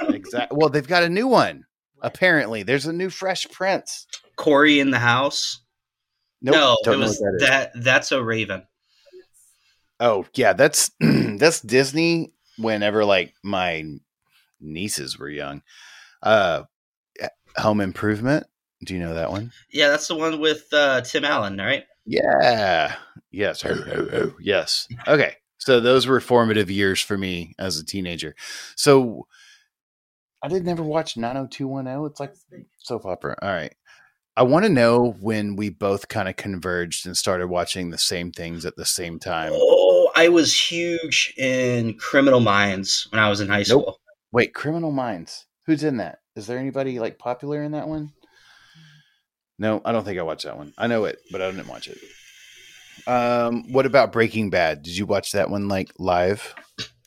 [0.00, 0.56] exactly.
[0.58, 1.64] Well, they've got a new one.
[2.00, 4.06] Apparently, there's a new Fresh Prince.
[4.36, 5.60] Cory in the house.
[6.40, 7.48] Nope, no, don't it know was what that is.
[7.48, 7.84] that.
[7.84, 8.66] That's a Raven.
[10.00, 12.32] Oh yeah, that's that's Disney.
[12.58, 13.84] Whenever like my
[14.60, 15.62] nieces were young,
[16.22, 16.64] uh,
[17.56, 18.46] Home Improvement.
[18.84, 19.52] Do you know that one?
[19.70, 21.84] Yeah, that's the one with uh, Tim Allen, right?
[22.04, 22.96] Yeah.
[23.30, 23.64] Yes.
[24.40, 24.88] yes.
[25.06, 25.36] Okay.
[25.58, 28.34] So those were formative years for me as a teenager.
[28.74, 29.28] So
[30.42, 32.10] I did never watch 90210.
[32.10, 32.34] It's like
[32.78, 33.36] soap opera.
[33.40, 33.74] All right.
[34.36, 38.32] I want to know when we both kind of converged and started watching the same
[38.32, 39.52] things at the same time.
[39.54, 43.84] Oh, I was huge in Criminal Minds when I was in high school.
[43.86, 43.96] Nope.
[44.32, 45.46] Wait, Criminal Minds.
[45.66, 46.20] Who's in that?
[46.34, 48.12] Is there anybody like popular in that one?
[49.58, 50.72] No, I don't think I watched that one.
[50.78, 51.98] I know it, but I didn't watch it.
[53.06, 54.82] Um, what about Breaking Bad?
[54.82, 56.54] Did you watch that one like live?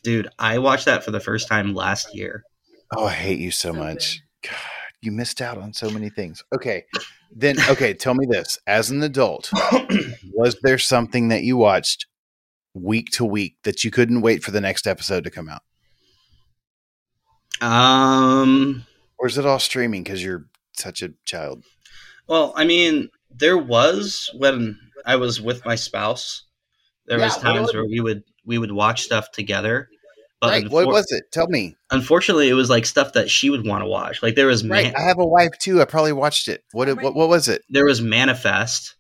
[0.04, 2.44] Dude, I watched that for the first time last year.
[2.96, 4.22] Oh, I hate you so, so much.
[4.42, 4.52] Good.
[4.52, 4.60] God,
[5.02, 6.44] you missed out on so many things.
[6.54, 6.86] Okay.
[7.32, 8.58] Then okay, tell me this.
[8.68, 9.52] As an adult,
[10.34, 12.08] was there something that you watched
[12.74, 15.62] week to week that you couldn't wait for the next episode to come out?
[17.62, 18.86] Um
[19.18, 21.64] or is it all streaming because you're such a child?
[22.28, 26.44] Well, I mean, there was when I was with my spouse.
[27.06, 29.90] There yeah, was times where we would we would watch stuff together.
[30.46, 30.72] But right.
[30.72, 31.32] What was it?
[31.32, 31.76] Tell me.
[31.91, 34.22] Unfortunately, it was like stuff that she would want to watch.
[34.24, 34.86] Like there was right.
[34.86, 35.82] Man- I have a wife too.
[35.82, 36.64] I probably watched it.
[36.72, 37.64] What what what was it?
[37.70, 38.96] There was Manifest.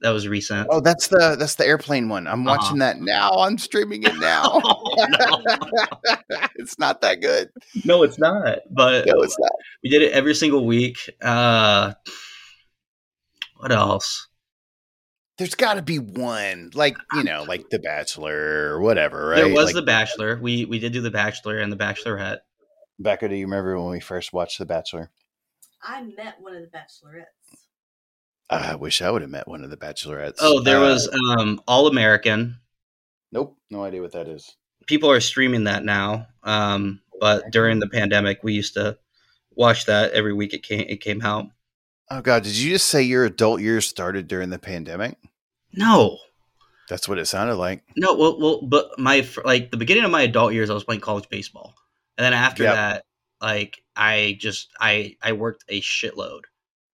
[0.00, 0.68] That was recent.
[0.70, 2.26] Oh, that's the that's the airplane one.
[2.26, 2.58] I'm uh-huh.
[2.58, 3.30] watching that now.
[3.30, 4.42] I'm streaming it now.
[4.64, 5.42] oh,
[6.56, 7.50] it's not that good.
[7.86, 8.58] No, it's not.
[8.70, 9.52] But no, it's not.
[9.82, 10.98] We did it every single week.
[11.22, 11.94] Uh
[13.56, 14.28] what else?
[15.36, 19.36] There's got to be one, like you know, like The Bachelor or whatever, right?
[19.36, 20.38] There was like, The Bachelor.
[20.40, 22.38] We we did do The Bachelor and The Bachelorette.
[22.98, 25.10] Becca, do you remember when we first watched The Bachelor?
[25.82, 27.58] I met one of the Bachelorettes.
[28.48, 30.36] I wish I would have met one of the Bachelorettes.
[30.40, 32.58] Oh, there uh, was um, All American.
[33.32, 34.54] Nope, no idea what that is.
[34.86, 38.98] People are streaming that now, um, but during the pandemic, we used to
[39.50, 40.54] watch that every week.
[40.54, 41.46] It came it came out.
[42.10, 45.16] Oh God, did you just say your adult years started during the pandemic?
[45.72, 46.18] No.
[46.88, 47.82] That's what it sounded like.
[47.96, 51.00] No, well, well, but my like the beginning of my adult years, I was playing
[51.00, 51.74] college baseball,
[52.18, 52.74] and then after yep.
[52.74, 53.04] that,
[53.40, 56.42] like I just I I worked a shitload.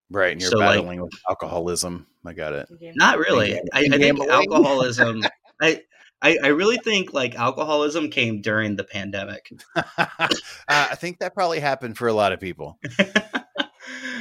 [0.09, 2.07] Right, and you're so, battling like, with alcoholism.
[2.25, 2.67] I got it.
[2.95, 3.55] Not really.
[3.73, 5.23] I, I think alcoholism.
[5.61, 5.81] I,
[6.21, 9.51] I I really think like alcoholism came during the pandemic.
[9.75, 9.87] uh,
[10.67, 12.79] I think that probably happened for a lot of people.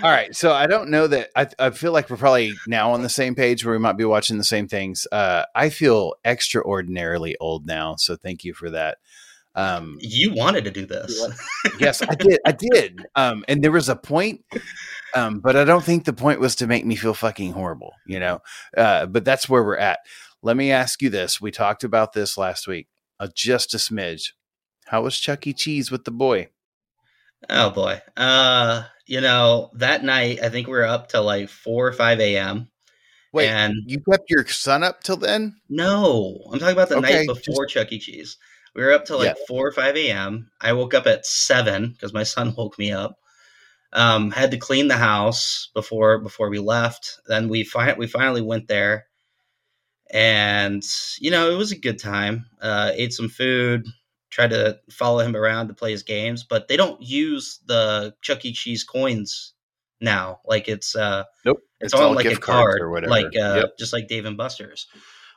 [0.02, 0.34] All right.
[0.34, 3.34] So I don't know that I, I feel like we're probably now on the same
[3.34, 5.06] page where we might be watching the same things.
[5.12, 7.96] Uh, I feel extraordinarily old now.
[7.96, 8.98] So thank you for that.
[9.54, 11.26] Um, you wanted to do this.
[11.80, 12.38] yes, I did.
[12.46, 13.06] I did.
[13.14, 14.44] Um, and there was a point,
[15.14, 18.20] um, but I don't think the point was to make me feel fucking horrible, you
[18.20, 18.40] know?
[18.76, 19.98] Uh, but that's where we're at.
[20.42, 21.40] Let me ask you this.
[21.40, 22.88] We talked about this last week,
[23.18, 24.32] uh, just a smidge.
[24.86, 25.52] How was Chuck E.
[25.52, 26.48] Cheese with the boy?
[27.48, 28.02] Oh boy.
[28.16, 32.20] Uh, you know, that night I think we were up till like four or five
[32.20, 32.68] AM.
[33.32, 35.56] Wait, and you kept your son up till then?
[35.68, 37.74] No, I'm talking about the okay, night before just...
[37.74, 37.98] Chuck E.
[37.98, 38.36] Cheese.
[38.72, 39.44] We were up till like yeah.
[39.48, 40.52] four or five a.m.
[40.60, 43.18] I woke up at seven because my son woke me up.
[43.92, 47.18] Um, had to clean the house before before we left.
[47.26, 49.06] Then we fi- we finally went there,
[50.08, 50.84] and
[51.18, 52.46] you know it was a good time.
[52.62, 53.88] Uh, ate some food,
[54.30, 58.44] try to follow him around to play his games, but they don't use the Chuck
[58.44, 58.52] E.
[58.52, 59.54] Cheese coins
[60.00, 60.40] now.
[60.46, 63.10] Like it's uh nope, it's, it's on like a card, or whatever.
[63.10, 63.78] like uh, yep.
[63.78, 64.86] just like Dave and Buster's.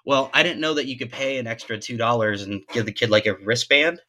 [0.06, 2.92] Well, I didn't know that you could pay an extra two dollars and give the
[2.92, 4.02] kid like a wristband,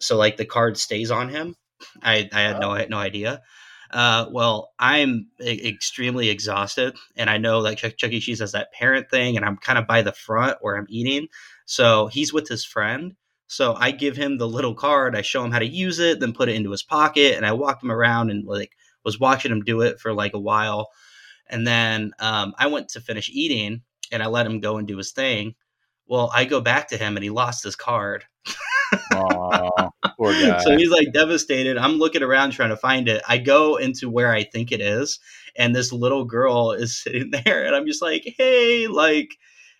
[0.00, 1.54] so like the card stays on him.
[2.02, 2.60] I I had oh.
[2.60, 3.42] no I had no idea.
[3.90, 8.20] Uh, well, I'm extremely exhausted, and I know that Chuck, Chuck E.
[8.20, 11.28] Cheese has that parent thing, and I'm kind of by the front where I'm eating.
[11.66, 13.14] So he's with his friend,
[13.46, 16.32] so I give him the little card, I show him how to use it, then
[16.32, 18.72] put it into his pocket, and I walk him around and like
[19.04, 20.88] was watching him do it for like a while.
[21.48, 24.96] And then um, I went to finish eating and I let him go and do
[24.96, 25.54] his thing.
[26.06, 28.24] Well, I go back to him and he lost his card.
[29.12, 30.62] Aww, poor guy.
[30.62, 31.76] So he's like devastated.
[31.78, 33.22] I'm looking around trying to find it.
[33.28, 35.18] I go into where I think it is,
[35.56, 39.36] and this little girl is sitting there, and I'm just like, hey, like,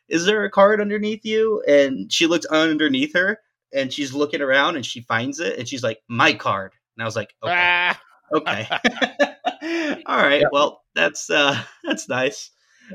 [0.09, 1.63] is there a card underneath you?
[1.69, 3.39] And she looked underneath her,
[3.75, 6.73] and she's looking around and she finds it and she's like, my card.
[6.97, 7.53] And I was like, okay.
[7.55, 8.01] Ah.
[8.35, 8.69] okay.
[10.07, 10.41] All right.
[10.43, 10.51] Yep.
[10.53, 12.51] Well, that's uh that's nice.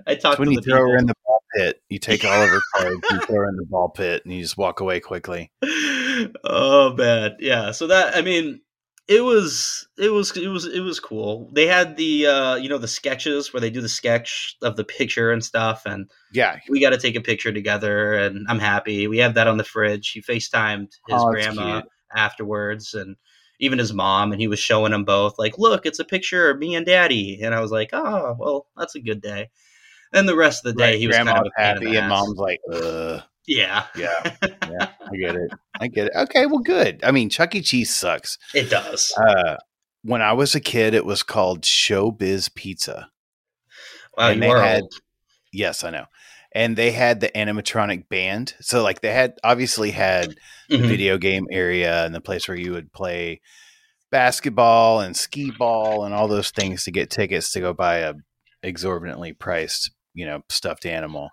[0.08, 0.92] I talked when to you throw people.
[0.92, 1.82] her in the ball pit.
[1.90, 4.42] You take all of her cards, you throw her in the ball pit, and you
[4.42, 5.52] just walk away quickly.
[6.46, 7.72] Oh man, yeah.
[7.72, 8.62] So that I mean,
[9.08, 11.50] it was it was it was it was cool.
[11.54, 14.84] They had the uh you know the sketches where they do the sketch of the
[14.84, 16.60] picture and stuff and Yeah.
[16.70, 19.08] we got to take a picture together and I'm happy.
[19.08, 20.12] We have that on the fridge.
[20.12, 21.92] He FaceTimed his Oh, grandma cute.
[22.16, 23.16] afterwards and
[23.60, 26.58] even his mom and he was showing them both like, "Look, it's a picture of
[26.60, 29.50] me and daddy." And I was like, "Oh, well, that's a good day."
[30.14, 31.76] And the rest of the day Right, he was Grandma's kind of a pain in
[31.84, 32.10] happy and ass.
[32.10, 33.22] mom's like, Ugh.
[33.48, 33.86] Yeah.
[33.96, 34.36] Yeah.
[34.70, 34.88] Yeah.
[35.12, 35.52] I get it.
[35.82, 36.14] I get it.
[36.16, 37.00] Okay, well good.
[37.04, 37.62] I mean, Chuck E.
[37.62, 38.38] Cheese sucks.
[38.54, 39.12] It does.
[39.18, 39.58] Uh
[40.04, 43.10] when I was a kid, it was called Showbiz Pizza.
[44.18, 44.94] Wow, and you they are had- old.
[45.54, 46.06] Yes, I know.
[46.54, 48.54] And they had the animatronic band.
[48.62, 50.36] So like they had obviously had
[50.70, 50.88] the Mhm.
[50.88, 53.42] video game area and the place where you would play
[54.12, 58.14] basketball and skee ball and all those things to get tickets to go buy a
[58.64, 61.30] exorbitantly priced, you know, stuffed animal.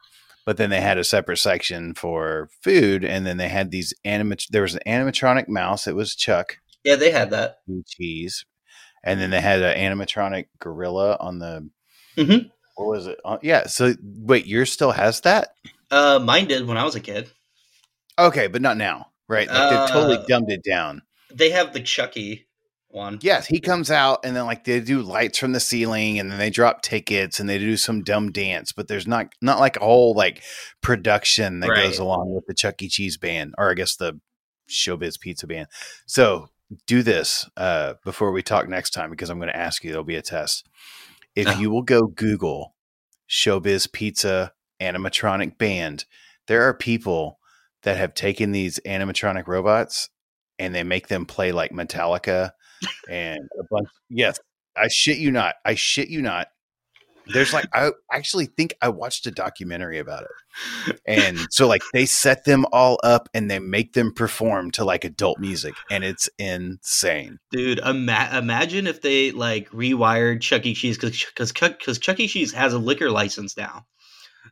[0.48, 4.46] But then they had a separate section for food, and then they had these animat.
[4.48, 5.86] There was an animatronic mouse.
[5.86, 7.58] It was Chuck Yeah, they had that.
[7.86, 8.46] Cheese,
[9.04, 11.68] and then they had an animatronic gorilla on the.
[12.16, 12.50] Mhm.
[12.76, 13.18] What was it?
[13.26, 13.66] Uh, yeah.
[13.66, 15.48] So wait, yours still has that?
[15.90, 17.30] Uh, mine did when I was a kid.
[18.18, 19.48] Okay, but not now, right?
[19.48, 21.02] Like they've totally Uh, dumbed it down.
[21.30, 22.47] They have the Chucky
[22.90, 23.18] one.
[23.22, 26.38] Yes, he comes out and then like they do lights from the ceiling and then
[26.38, 29.80] they drop tickets and they do some dumb dance, but there's not not like a
[29.80, 30.42] whole like
[30.82, 31.84] production that Right.
[31.84, 32.88] goes along with the Chuck E.
[32.88, 34.20] Cheese band or I guess the
[34.70, 35.68] Showbiz Pizza band.
[36.06, 36.48] So
[36.86, 39.90] do this uh, before we talk next time because I'm going to ask you.
[39.90, 40.66] There'll be a test.
[41.34, 41.58] If Oh.
[41.58, 42.74] you will go Google
[43.28, 46.04] Showbiz Pizza animatronic band,
[46.46, 47.38] there are people
[47.82, 50.10] that have taken these animatronic robots
[50.58, 52.50] and they make them play like Metallica
[53.08, 53.88] and a bunch.
[54.08, 54.38] Yes,
[54.76, 55.56] I shit you not.
[55.64, 56.48] I shit you not.
[57.30, 61.00] There's like I actually think I watched a documentary about it.
[61.06, 65.04] And so like they set them all up and they make them perform to like
[65.04, 67.38] adult music and it's insane.
[67.52, 70.72] Dude, ima- imagine if they like rewired Chuck E.
[70.72, 72.28] Cheese because because because Chuck E.
[72.28, 73.84] Cheese has a liquor license now.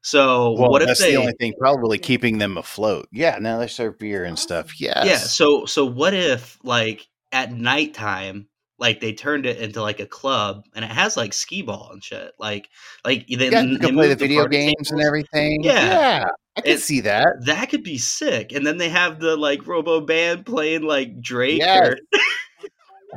[0.02, 1.12] So Well, what if that's they?
[1.12, 3.08] the only thing probably keeping them afloat.
[3.10, 4.78] Yeah, now they serve beer and stuff.
[4.78, 5.06] Yes.
[5.06, 5.16] Yeah.
[5.16, 7.06] So so what if like
[7.36, 11.62] at nighttime, like they turned it into like a club and it has like skee
[11.62, 12.32] ball and shit.
[12.38, 12.68] Like
[13.04, 15.62] like they, yeah, you can play the video games and everything.
[15.62, 16.24] Yeah.
[16.56, 17.28] I can It- see that.
[17.44, 18.52] That could be sick.
[18.52, 21.58] And then they have the like Robo band playing like Drake.
[21.60, 21.88] Yes.
[21.88, 21.98] Or,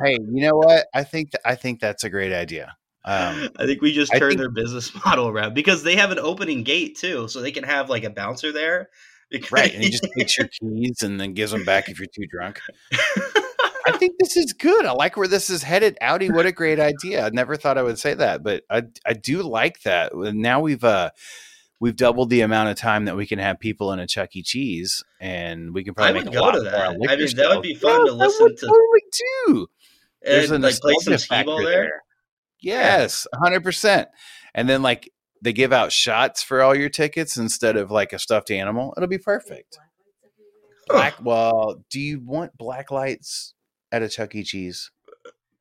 [0.04, 0.88] Hey, you know what?
[0.94, 2.76] I think th- I think that's a great idea.
[3.06, 6.20] Um, I think we just turned think- their business model around because they have an
[6.20, 8.90] opening gate too, so they can have like a bouncer there.
[9.52, 12.26] right, and he just takes your keys and then gives them back if you're too
[12.32, 12.60] drunk.
[13.94, 14.86] I think this is good.
[14.86, 15.98] I like where this is headed.
[16.02, 17.26] Audi, what a great idea.
[17.26, 20.16] I never thought I would say that, but I I do like that.
[20.16, 21.12] Now we've uh
[21.80, 24.44] we've doubled the amount of time that we can have people in a Chuck E.
[24.44, 26.74] Cheese, and we can I probably would make a go lot to that.
[26.74, 28.66] on I liquor mean, that would be fun to I listen would to.
[28.66, 29.68] Totally too.
[30.22, 32.04] There's a and like play some ball factor there.
[32.62, 34.10] Yes, hundred percent.
[34.54, 35.12] And then like
[35.42, 38.94] they give out shots for all your tickets instead of like a stuffed animal.
[38.98, 39.78] It'll be perfect.
[40.88, 41.16] Black.
[41.24, 43.54] Well, do you want black lights
[43.92, 44.44] at a Chuck E.
[44.44, 44.92] Cheese?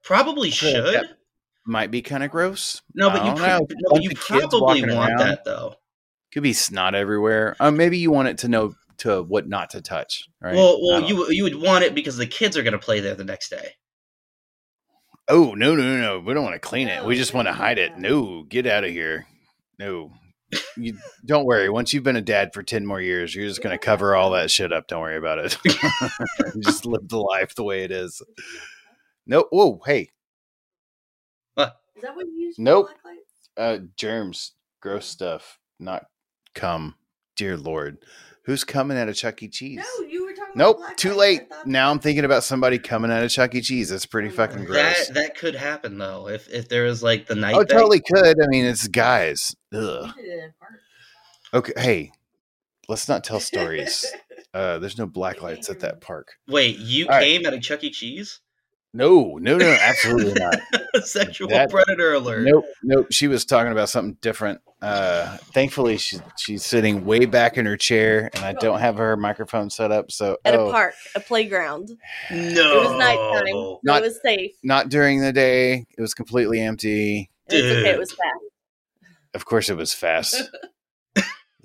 [0.02, 0.84] Probably should.
[0.94, 1.18] that
[1.66, 2.82] Might be kind of gross.
[2.94, 5.18] No, but you, pro- no, but you probably want around.
[5.18, 5.74] that though.
[6.32, 7.56] Could be snot everywhere.
[7.60, 10.28] Um, maybe you want it to know to what not to touch.
[10.40, 10.54] Right.
[10.54, 13.00] Well, well, don't you you would want it because the kids are going to play
[13.00, 13.72] there the next day.
[15.28, 16.18] Oh no no no no!
[16.20, 17.04] We don't want to clean it.
[17.04, 17.98] We just want to hide it.
[17.98, 18.08] no.
[18.08, 19.26] No, get out of here.
[19.78, 20.12] No,
[20.76, 21.68] you don't worry.
[21.68, 24.30] Once you've been a dad for ten more years, you're just going to cover all
[24.30, 24.86] that shit up.
[24.88, 25.56] Don't worry about it.
[26.62, 28.22] just live the life the way it is.
[29.26, 29.46] No.
[29.50, 29.80] Whoa.
[29.84, 30.10] Hey.
[31.56, 32.56] Is that what you use?
[32.56, 32.88] for Nope.
[33.02, 33.16] black?
[33.56, 36.06] Uh, germs, gross stuff, not
[36.54, 36.94] come.
[37.34, 37.98] Dear Lord,
[38.48, 39.48] who's coming out of Chuck E.
[39.48, 39.76] Cheese?
[40.00, 40.54] No, you were talking.
[40.56, 41.18] Nope, about black too lights.
[41.18, 41.42] late.
[41.66, 43.60] Now I'm thinking about somebody coming out of Chuck E.
[43.60, 43.90] Cheese.
[43.90, 45.06] That's pretty fucking gross.
[45.08, 47.54] That that could happen though if if there was like the night.
[47.54, 47.66] Oh, thing.
[47.68, 48.42] totally could.
[48.42, 49.54] I mean, it's guys.
[49.72, 50.12] Ugh.
[50.16, 50.72] You did it in part.
[51.54, 52.12] Okay, hey,
[52.88, 54.06] let's not tell stories.
[54.54, 56.28] Uh, there's no black lights at that park.
[56.48, 57.22] Wait, you All right.
[57.22, 57.90] came out of Chuck E.
[57.90, 58.40] Cheese?
[58.94, 60.56] No, no, no, absolutely not.
[61.04, 62.44] Sexual That- predator alert.
[62.44, 63.06] Nope, nope.
[63.10, 64.60] She was talking about something different.
[64.80, 69.16] Uh, thankfully, she, she's sitting way back in her chair, and I don't have her
[69.16, 70.10] microphone set up.
[70.10, 71.90] So, At oh, a park, a playground.
[72.30, 73.78] No, It was nighttime.
[73.82, 74.52] Not- it was safe.
[74.62, 75.86] not during the day.
[75.96, 77.30] It was completely empty.
[77.48, 77.90] It's okay.
[77.90, 78.44] It was fast.
[79.34, 80.42] Of course, it was fast.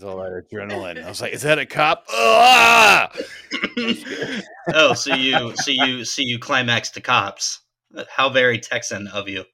[0.03, 1.01] It's all that adrenaline.
[1.01, 3.09] I was like, "Is that a cop?" Ah!
[4.73, 7.61] oh, so you, so you, so you climax to cops.
[8.13, 9.45] How very Texan of you.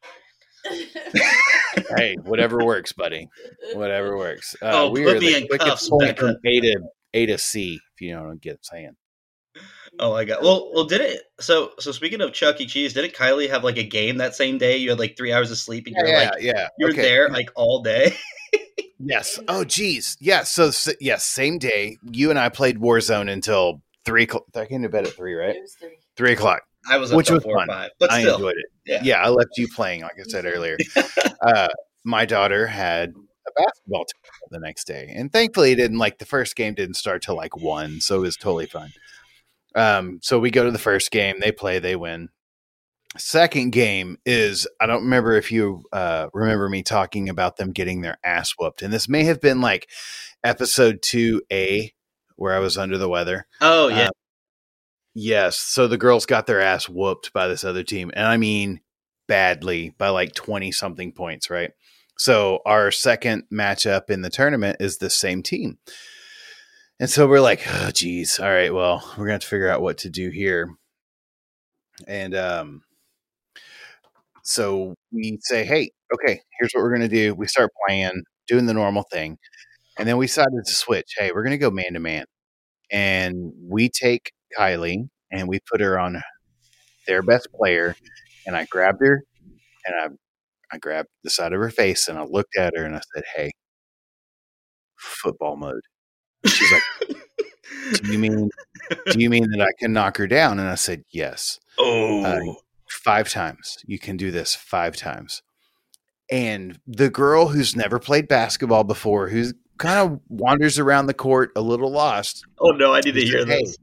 [1.96, 3.30] hey, whatever works, buddy.
[3.74, 4.56] Whatever works.
[4.60, 6.80] Uh, Oh, we put are me the in cuffs, point from A to
[7.14, 7.80] A to C.
[7.94, 8.96] If you know what I'm get- saying.
[10.00, 10.40] Oh my god.
[10.42, 11.22] Well, well, did it?
[11.40, 12.66] So, so speaking of Chuck E.
[12.66, 14.78] Cheese, didn't Kylie have like a game that same day?
[14.78, 16.68] You had like three hours of sleep, and Yeah, you're yeah, like yeah.
[16.80, 17.02] you're okay.
[17.04, 18.16] there like all day.
[19.00, 19.40] Yes.
[19.48, 20.18] Oh, geez.
[20.20, 20.44] Yeah.
[20.44, 21.98] So, s- yes, same day.
[22.12, 24.24] You and I played Warzone until three.
[24.24, 24.44] o'clock.
[24.56, 25.56] I came to bed at three, right?
[25.56, 25.98] It was three.
[26.18, 26.62] Three o'clock.
[26.90, 27.68] I was up Which was four or fun.
[27.68, 28.66] five, but I still, enjoyed it.
[28.86, 29.00] yeah.
[29.04, 29.22] Yeah.
[29.24, 30.78] I left you playing, like I said earlier.
[31.42, 31.68] uh,
[32.04, 36.26] my daughter had a basketball team the next day, and thankfully, it didn't like the
[36.26, 38.92] first game didn't start till like one, so it was totally fun.
[39.76, 42.30] Um, so we go to the first game, they play, they win.
[43.18, 48.02] Second game is I don't remember if you uh, remember me talking about them getting
[48.02, 49.90] their ass whooped, and this may have been like
[50.44, 51.92] episode two A
[52.36, 53.48] where I was under the weather.
[53.62, 54.10] Oh yeah, Uh,
[55.16, 55.58] Yes.
[55.58, 58.12] So the girls got their ass whooped by this other team.
[58.14, 58.80] And I mean
[59.28, 61.72] badly by like 20 something points, right?
[62.18, 65.78] So our second matchup in the tournament is the same team.
[67.00, 69.82] And so we're like, oh geez, all right, well, we're gonna have to figure out
[69.82, 70.70] what to do here.
[72.08, 72.84] And um
[74.50, 77.36] so we say, hey, okay, here's what we're gonna do.
[77.36, 79.38] We start playing, doing the normal thing.
[80.00, 81.14] And then we decided to switch.
[81.16, 82.26] Hey, we're gonna go man to man.
[82.92, 86.20] And we take Kylie and we put her on
[87.06, 87.96] their best player.
[88.48, 89.22] And I grabbed her
[89.86, 92.96] and I I grabbed the side of her face and I looked at her and
[92.96, 93.52] I said, Hey,
[94.98, 95.82] football mode.
[96.48, 96.84] She's like,
[98.02, 98.50] Do you mean
[99.12, 100.58] do you mean that I can knock her down?
[100.58, 101.60] And I said, Yes.
[101.78, 102.40] oh, uh,
[102.90, 103.78] Five times.
[103.86, 105.42] You can do this five times.
[106.32, 111.52] And the girl who's never played basketball before, who's kind of wanders around the court
[111.56, 113.78] a little lost, oh no, I need to hear said, "Hey." this.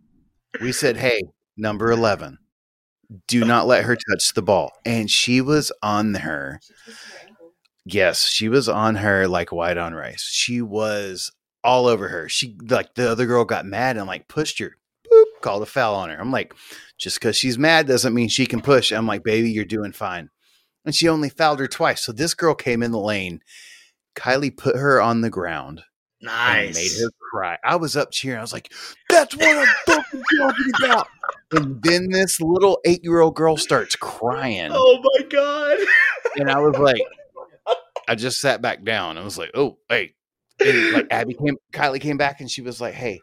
[0.60, 1.20] we said, Hey,
[1.56, 2.38] number 11,
[3.26, 3.48] do uh-huh.
[3.48, 4.70] not let her touch the ball.
[4.84, 6.60] And she was on her.
[7.84, 10.22] Yes, she was on her like white on rice.
[10.22, 11.32] She was
[11.64, 12.28] all over her.
[12.28, 14.76] She, like, the other girl got mad and like pushed her,
[15.40, 16.18] called a foul on her.
[16.20, 16.54] I'm like,
[16.98, 18.92] just because she's mad doesn't mean she can push.
[18.92, 20.30] I'm like, baby, you're doing fine.
[20.84, 22.02] And she only fouled her twice.
[22.02, 23.40] So this girl came in the lane.
[24.14, 25.82] Kylie put her on the ground
[26.20, 26.74] and Nice.
[26.74, 27.58] made her cry.
[27.64, 28.38] I was up cheering.
[28.38, 28.72] I was like,
[29.10, 31.08] "That's what I'm fucking talking about."
[31.52, 35.78] And then this little eight year old girl starts crying, Oh my god.
[36.36, 37.02] and I was like,
[38.08, 39.18] I just sat back down.
[39.18, 40.14] I was like, "Oh, hey!"
[40.64, 43.20] And like Abby came, Kylie came back, and she was like, "Hey,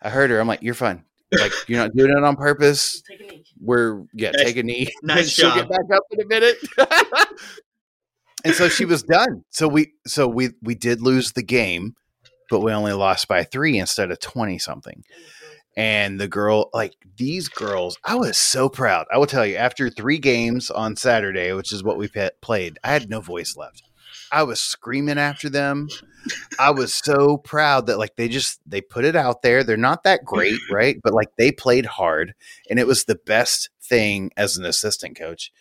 [0.00, 1.04] I heard her." I'm like, "You're fine.
[1.32, 3.02] Like you're not doing it on purpose.
[3.02, 3.44] Take a knee.
[3.60, 4.88] We're yeah, Nice- take a knee.
[5.02, 5.68] nice She'll job.
[5.68, 6.56] get back up in a minute."
[8.44, 9.44] and so she was done.
[9.50, 11.94] So we so we we did lose the game,
[12.50, 15.02] but we only lost by three instead of twenty something.
[15.76, 19.06] And the girl, like these girls, I was so proud.
[19.12, 22.78] I will tell you, after three games on Saturday, which is what we pe- played,
[22.82, 23.82] I had no voice left.
[24.30, 25.88] I was screaming after them.
[26.58, 29.64] I was so proud that like they just they put it out there.
[29.64, 30.98] They're not that great, right?
[31.02, 32.34] But like they played hard,
[32.68, 35.52] and it was the best thing as an assistant coach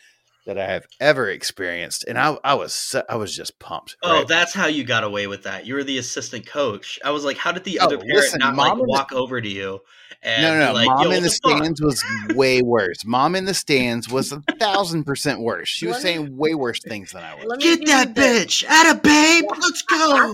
[0.47, 2.03] that I have ever experienced.
[2.07, 3.95] And I I was I was just pumped.
[4.01, 4.27] Oh, right?
[4.27, 5.65] that's how you got away with that.
[5.67, 6.97] You were the assistant coach.
[7.05, 8.89] I was like, how did the Oh, other parent listen, not like mom in the-
[8.91, 9.79] walk over to you
[10.23, 10.73] and no, no, no.
[10.73, 12.03] like, Mom Yo, in the what's up?" stands was
[12.35, 13.05] way worse.
[13.05, 15.67] Mom in the stands was a thousand percent worse.
[15.67, 17.45] She was me- saying way worse things than I was.
[17.47, 19.43] Let me Get that bitch at a babe.
[19.61, 20.33] Let's go.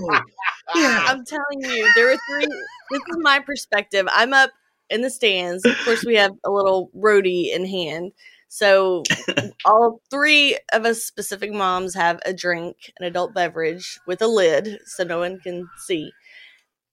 [0.75, 1.05] Yeah.
[1.07, 2.47] I'm telling you, there were three.
[2.91, 4.07] This is my perspective.
[4.11, 4.51] I'm up
[4.89, 5.65] in the stands.
[5.65, 8.11] Of course, we have a little roadie in hand.
[8.55, 9.01] So
[9.65, 14.77] all three of us specific moms have a drink, an adult beverage with a lid,
[14.85, 16.11] so no one can see.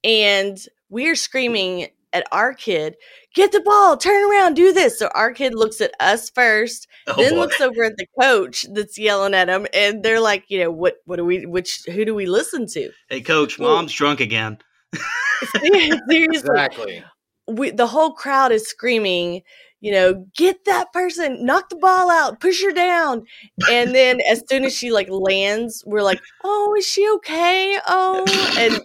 [0.03, 0.57] And
[0.89, 2.97] we're screaming at our kid,
[3.35, 3.99] "Get the ball!
[3.99, 4.55] Turn around!
[4.55, 7.41] Do this!" So our kid looks at us first, Oh, then boy.
[7.41, 10.95] looks over at the coach that's yelling at him, and they're like, "You know what?
[11.05, 11.45] What do we?
[11.45, 14.57] Which who do we listen to?" Hey, coach, Well- mom's drunk again.
[15.61, 17.05] Seriously, Exactly.
[17.47, 19.43] we, the whole crowd is screaming,
[19.81, 23.25] you know, get that person, knock the ball out, push her down.
[23.71, 27.79] And then as soon as she like lands, we're like, oh, is she okay?
[27.87, 28.25] Oh,
[28.59, 28.81] and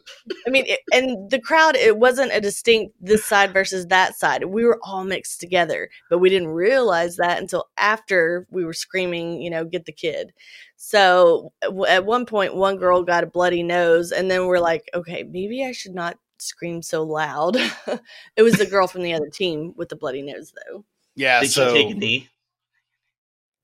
[0.47, 4.45] I mean, it, and the crowd, it wasn't a distinct this side versus that side.
[4.45, 9.41] We were all mixed together, but we didn't realize that until after we were screaming,
[9.41, 10.33] you know, get the kid.
[10.77, 11.51] So
[11.87, 15.65] at one point, one girl got a bloody nose, and then we're like, okay, maybe
[15.65, 17.55] I should not scream so loud.
[18.35, 20.85] it was the girl from the other team with the bloody nose, though.
[21.15, 21.41] Yeah.
[21.41, 22.29] Did so, she take a knee?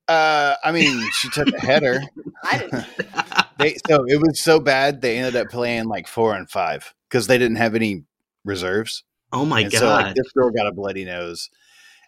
[0.08, 2.00] uh, I mean, she took a header.
[2.44, 2.86] I didn't.
[3.58, 7.26] they so it was so bad they ended up playing like four and five because
[7.26, 8.04] they didn't have any
[8.44, 9.04] reserves.
[9.32, 9.78] oh my and god.
[9.78, 11.50] so like this girl got a bloody nose,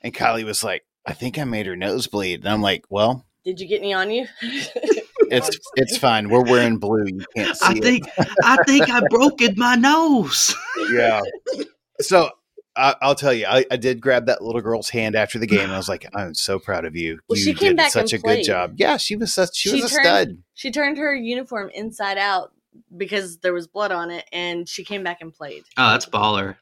[0.02, 3.24] and Kylie was like, "I think I made her nose bleed." And I'm like, "Well,
[3.44, 4.26] Did you get any on you?
[5.30, 6.28] It's it's fine.
[6.28, 7.04] We're wearing blue.
[7.06, 8.08] You can't see I think
[8.42, 10.54] I think I broke it my nose.
[10.92, 11.20] Yeah.
[12.00, 12.30] So
[12.76, 15.70] I, will tell you, I, I, did grab that little girl's hand after the game.
[15.70, 17.20] I was like, I'm so proud of you.
[17.28, 18.38] Well, you she came back such a played.
[18.38, 18.74] good job.
[18.76, 19.56] Yeah, she was such.
[19.56, 20.38] She, she was turned, a stud.
[20.54, 22.52] She turned her uniform inside out
[22.96, 25.62] because there was blood on it, and she came back and played.
[25.76, 26.56] Oh, that's baller.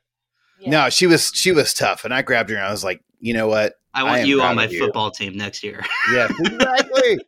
[0.61, 0.71] Yeah.
[0.71, 3.33] No, she was she was tough, and I grabbed her and I was like, you
[3.33, 3.75] know what?
[3.95, 5.81] I want I you on my football team next year.
[6.13, 7.19] yes, exactly,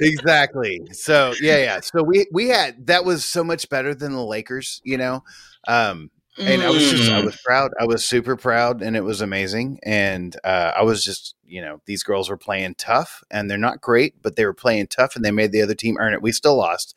[0.00, 0.80] exactly.
[0.92, 1.80] So yeah, yeah.
[1.80, 5.22] So we we had that was so much better than the Lakers, you know.
[5.66, 7.24] Um, and I was just I mm.
[7.24, 7.72] was proud.
[7.80, 9.78] I was super proud, and it was amazing.
[9.84, 13.80] And uh, I was just you know these girls were playing tough, and they're not
[13.80, 16.22] great, but they were playing tough, and they made the other team earn it.
[16.22, 16.96] We still lost,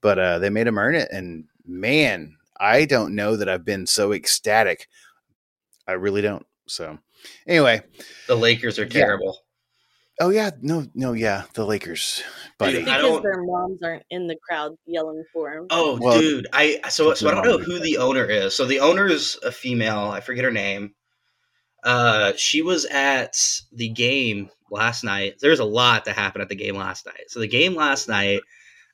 [0.00, 1.08] but uh, they made them earn it.
[1.10, 4.88] And man, I don't know that I've been so ecstatic.
[5.88, 6.46] I really don't.
[6.66, 6.98] So
[7.46, 7.82] anyway,
[8.26, 9.38] the Lakers are terrible.
[10.20, 12.22] Oh yeah, no, no, yeah, the Lakers,
[12.58, 12.84] buddy.
[12.84, 15.66] because their moms aren't in the crowd yelling for them.
[15.70, 18.54] Oh, well, dude, I so so I don't know who the owner is.
[18.54, 20.10] So the owner is a female.
[20.10, 20.94] I forget her name.
[21.82, 23.36] Uh, she was at
[23.72, 25.34] the game last night.
[25.40, 27.24] There's a lot that happened at the game last night.
[27.28, 28.40] So the game last night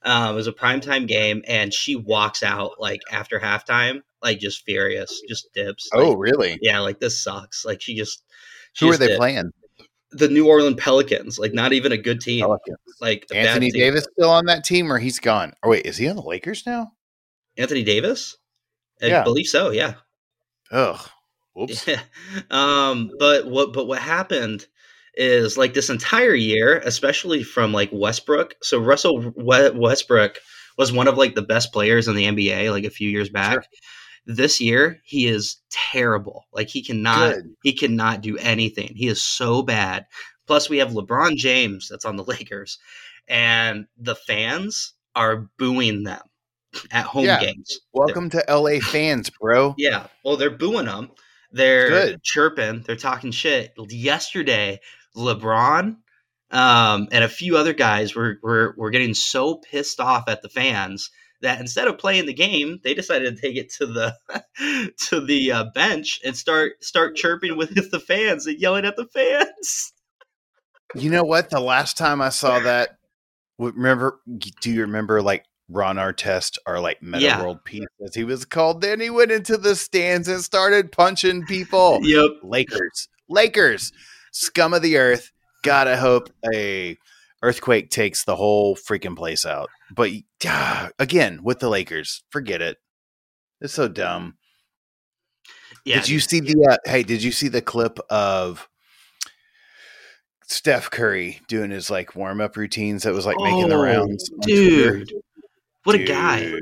[0.03, 5.23] um, was a primetime game, and she walks out like after halftime, like just furious,
[5.29, 5.89] just dips.
[5.95, 6.59] Oh, like, really?
[6.63, 7.65] Yeah, like this sucks.
[7.65, 8.25] Like she just.
[8.73, 9.19] She who just are they dipped.
[9.19, 9.53] playing?
[10.13, 12.41] the New Orleans Pelicans, like not even a good team.
[12.41, 12.79] Pelicans.
[13.01, 13.81] Like Anthony team.
[13.81, 15.53] Davis still on that team, or he's gone?
[15.63, 16.93] Oh wait, is he on the Lakers now?
[17.57, 18.37] Anthony Davis,
[19.03, 19.23] I yeah.
[19.23, 19.71] believe so.
[19.71, 19.95] Yeah.
[20.71, 21.01] Ugh.
[21.55, 21.87] Whoops.
[21.87, 22.01] Yeah.
[22.51, 23.11] Um.
[23.19, 23.73] But what?
[23.73, 24.67] But what happened?
[25.15, 28.55] Is like this entire year, especially from like Westbrook.
[28.63, 30.39] So Russell Westbrook
[30.79, 33.55] was one of like the best players in the NBA like a few years back.
[33.55, 33.65] Sure.
[34.27, 36.47] This year, he is terrible.
[36.53, 37.55] Like he cannot Good.
[37.63, 38.93] he cannot do anything.
[38.95, 40.07] He is so bad.
[40.47, 42.79] Plus, we have LeBron James that's on the Lakers,
[43.29, 46.23] and the fans are booing them
[46.91, 47.41] at home yeah.
[47.41, 47.81] games.
[47.93, 49.75] Welcome they're, to LA fans, bro.
[49.77, 50.07] Yeah.
[50.25, 51.11] Well, they're booing them.
[51.53, 52.23] They're Good.
[52.23, 52.83] chirping.
[52.83, 53.73] They're talking shit.
[53.77, 54.81] Yesterday,
[55.17, 55.97] LeBron
[56.51, 60.49] um, and a few other guys were, were were getting so pissed off at the
[60.49, 61.11] fans
[61.43, 64.15] that instead of playing the game, they decided to take it to the
[65.09, 69.07] to the uh, bench and start start chirping with the fans and yelling at the
[69.07, 69.93] fans.
[70.95, 71.51] You know what?
[71.51, 72.99] The last time I saw that,
[73.59, 74.21] remember?
[74.61, 77.43] Do you remember like Ron Artest or like Metta yeah.
[77.43, 78.81] World Peace as he was called?
[78.81, 82.01] Then he went into the stands and started punching people.
[82.03, 83.93] Yep, Lakers, Lakers,
[84.33, 85.31] scum of the earth.
[85.63, 86.97] Gotta hope a
[87.43, 89.71] earthquake takes the whole freaking place out.
[89.95, 90.11] But
[90.47, 92.79] uh, again, with the Lakers, forget it.
[93.61, 94.37] It's so dumb.
[95.85, 95.97] Yeah.
[95.97, 96.69] Did you see the?
[96.71, 98.69] Uh, hey, did you see the clip of
[100.47, 103.83] Steph Curry doing his like warm up routines that was like oh, making the oh,
[103.83, 104.31] rounds?
[104.43, 105.11] Dude,
[105.85, 106.09] what dude.
[106.09, 106.53] a guy!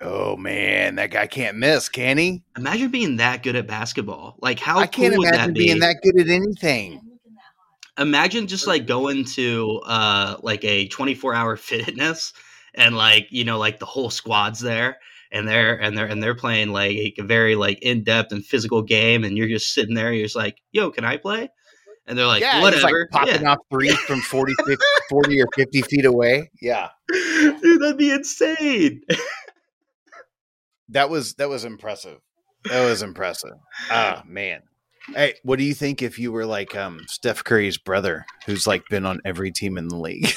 [0.00, 2.42] Oh man, that guy can't miss, can he?
[2.56, 4.36] Imagine being that good at basketball.
[4.40, 7.00] Like how I can't cool imagine that being that good at anything
[7.98, 12.32] imagine just like going to uh like a 24 hour fitness
[12.74, 14.98] and like you know like the whole squad's there
[15.30, 19.24] and they're and they're and they're playing like a very like in-depth and physical game
[19.24, 21.48] and you're just sitting there you're just like yo can i play?
[22.06, 23.52] And they're like yeah, whatever like popping yeah.
[23.52, 24.76] off threes from 40, 50,
[25.08, 26.50] 40 or 50 feet away.
[26.60, 26.90] Yeah.
[27.10, 29.00] Dude that'd be insane.
[30.90, 32.18] That was that was impressive.
[32.64, 33.54] That was impressive.
[33.90, 34.60] Ah man
[35.12, 38.82] Hey, what do you think if you were like um, Steph Curry's brother, who's like
[38.88, 40.32] been on every team in the league?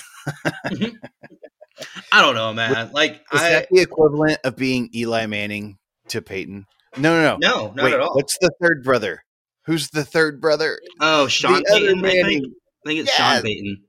[0.67, 0.95] Mm-hmm.
[2.11, 2.91] I don't know, man.
[2.91, 5.77] Like, is I, that the equivalent of being Eli Manning
[6.09, 6.65] to Peyton?
[6.97, 8.15] No, no, no, no, not Wait, at all.
[8.15, 9.23] What's the third brother?
[9.65, 10.79] Who's the third brother?
[11.01, 12.05] Oh, Sean the Payton.
[12.05, 12.45] I think.
[12.85, 13.33] I think it's yeah.
[13.33, 13.83] Sean Payton.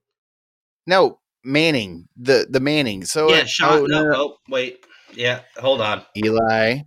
[0.86, 2.08] No, Manning.
[2.16, 3.04] The the Manning.
[3.04, 3.72] So yeah, Sean.
[3.72, 4.84] Oh, no, no, oh, wait.
[5.14, 6.04] Yeah, hold on.
[6.16, 6.80] Eli,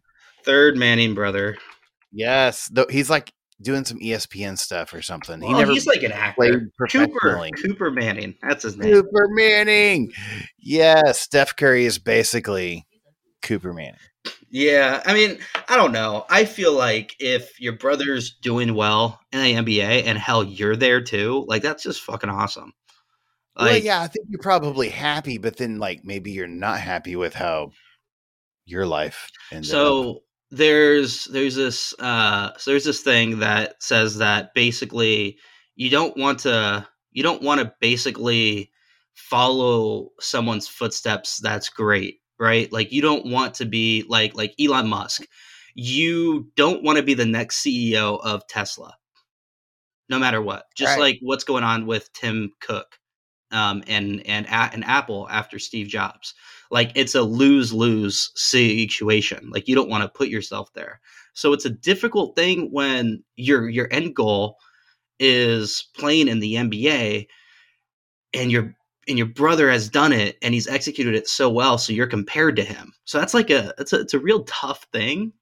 [0.46, 1.58] third Manning brother.
[2.12, 5.42] Yes, though he's like doing some ESPN stuff or something.
[5.42, 6.70] He never he's like an actor.
[6.90, 8.36] Cooper Cooper Manning.
[8.42, 8.92] That's his name.
[8.92, 10.12] Cooper Manning.
[10.58, 12.86] Yeah, Steph Curry is basically
[13.42, 14.00] Cooper Manning.
[14.50, 15.40] Yeah, I mean,
[15.70, 16.26] I don't know.
[16.30, 21.02] I feel like if your brother's doing well in the NBA and hell you're there
[21.02, 22.74] too, like that's just fucking awesome.
[23.58, 27.16] Like, well, yeah, I think you're probably happy, but then like maybe you're not happy
[27.16, 27.72] with how
[28.66, 30.18] your life ended so up
[30.52, 35.38] there's there's this uh so there's this thing that says that basically
[35.76, 38.70] you don't want to you don't want to basically
[39.14, 42.74] follow someone's footsteps that's great right?
[42.74, 45.26] Like you don't want to be like like Elon Musk.
[45.76, 48.96] You don't want to be the next CEO of Tesla
[50.10, 50.66] no matter what.
[50.76, 51.00] Just right.
[51.00, 52.98] like what's going on with Tim Cook
[53.52, 56.34] um, and and and Apple after Steve Jobs.
[56.70, 59.50] Like it's a lose lose situation.
[59.52, 61.02] Like you don't want to put yourself there.
[61.34, 64.58] So it's a difficult thing when your your end goal
[65.20, 67.28] is playing in the NBA,
[68.34, 68.76] and your
[69.08, 72.56] and your brother has done it and he's executed it so well, so you're compared
[72.56, 72.94] to him.
[73.06, 75.34] So that's like a it's a it's a real tough thing.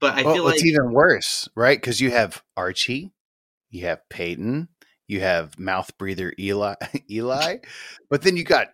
[0.00, 1.80] But I well, feel like it's even worse, right?
[1.80, 3.12] Because you have Archie,
[3.70, 4.68] you have Peyton,
[5.08, 6.74] you have mouth breather Eli,
[7.10, 7.56] Eli,
[8.10, 8.68] but then you got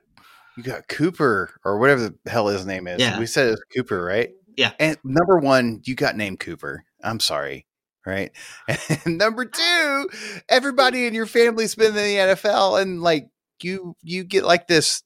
[0.56, 3.00] you got Cooper or whatever the hell his name is.
[3.00, 3.18] Yeah.
[3.18, 4.30] We said it's Cooper, right?
[4.56, 4.72] Yeah.
[4.78, 6.84] And number one, you got named Cooper.
[7.02, 7.66] I'm sorry,
[8.06, 8.32] right?
[9.04, 9.56] And number ah.
[9.56, 10.08] two,
[10.48, 13.28] everybody in your family's been in the NFL, and like
[13.62, 15.02] you, you get like this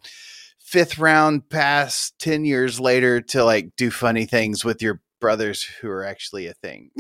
[0.61, 5.89] fifth round pass ten years later to like do funny things with your brothers who
[5.89, 6.91] are actually a thing.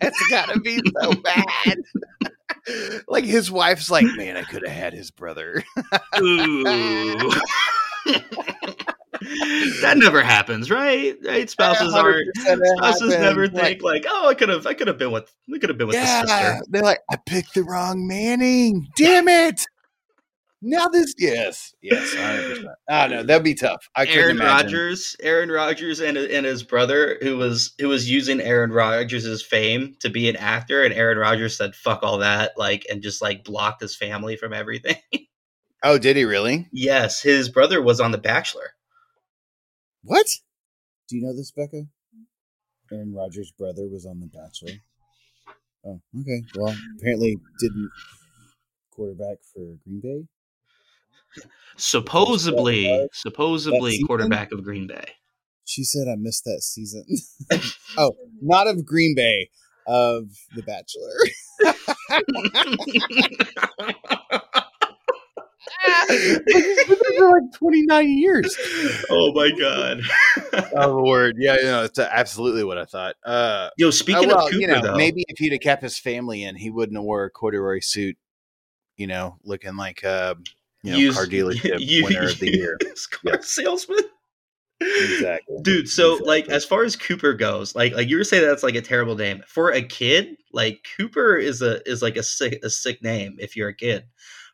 [0.00, 1.76] it's gotta be so bad.
[3.08, 5.62] Like his wife's like, man, I could have had his brother.
[6.20, 7.32] Ooh.
[9.82, 11.16] that never happens, right?
[11.24, 11.48] Right?
[11.48, 11.92] Spouses.
[11.92, 12.22] 100%
[12.76, 15.68] Spouses never think like, "Oh, I could have, I could have been with, we could
[15.68, 18.88] have been with the sister." they're like, I picked the wrong Manning.
[18.96, 19.66] Damn it.
[20.62, 22.66] Now this, yes, yes, 100%.
[22.88, 23.22] I don't know.
[23.22, 23.88] That'd be tough.
[23.96, 24.38] I Aaron.
[24.38, 29.94] Rodgers, Aaron Rodgers, and and his brother, who was who was using Aaron Rodgers' fame
[30.00, 33.42] to be an actor, and Aaron Rodgers said, "Fuck all that," like, and just like
[33.42, 34.96] blocked his family from everything.
[35.82, 36.68] Oh, did he really?
[36.74, 38.74] yes, his brother was on The Bachelor.
[40.02, 40.26] What?
[41.08, 41.84] Do you know this, Becca?
[42.92, 44.78] Aaron Rodgers' brother was on The Bachelor.
[45.86, 46.42] Oh, okay.
[46.54, 47.90] Well, apparently didn't
[48.90, 50.26] quarterback for Green Bay.
[51.76, 55.14] Supposedly, supposedly quarterback of Green Bay.
[55.64, 57.04] She said I missed that season.
[57.96, 59.48] oh, not of Green Bay,
[59.86, 60.24] of
[60.54, 61.12] The Bachelor.
[67.16, 68.56] for like 29 years.
[69.10, 70.02] oh my god.
[70.76, 71.36] Oh, Lord.
[71.38, 73.16] Yeah, you know, it's absolutely what I thought.
[73.24, 75.98] Uh, Yo, speaking well, of Cooper, you know, though, maybe if he'd have kept his
[75.98, 78.16] family in, he wouldn't have wore a corduroy suit,
[78.96, 80.36] you know, looking like a
[80.82, 82.78] you know, Use- car dealership you- winner of the year.
[83.10, 83.36] car Yeah.
[83.40, 83.98] salesman.
[84.80, 85.56] Exactly.
[85.62, 86.26] Dude, so Exactly.
[86.28, 89.14] like as far as Cooper goes, like like you were saying that's like a terrible
[89.14, 89.42] name.
[89.46, 93.56] For a kid, like Cooper is a is like a sick a sick name if
[93.56, 94.04] you're a kid.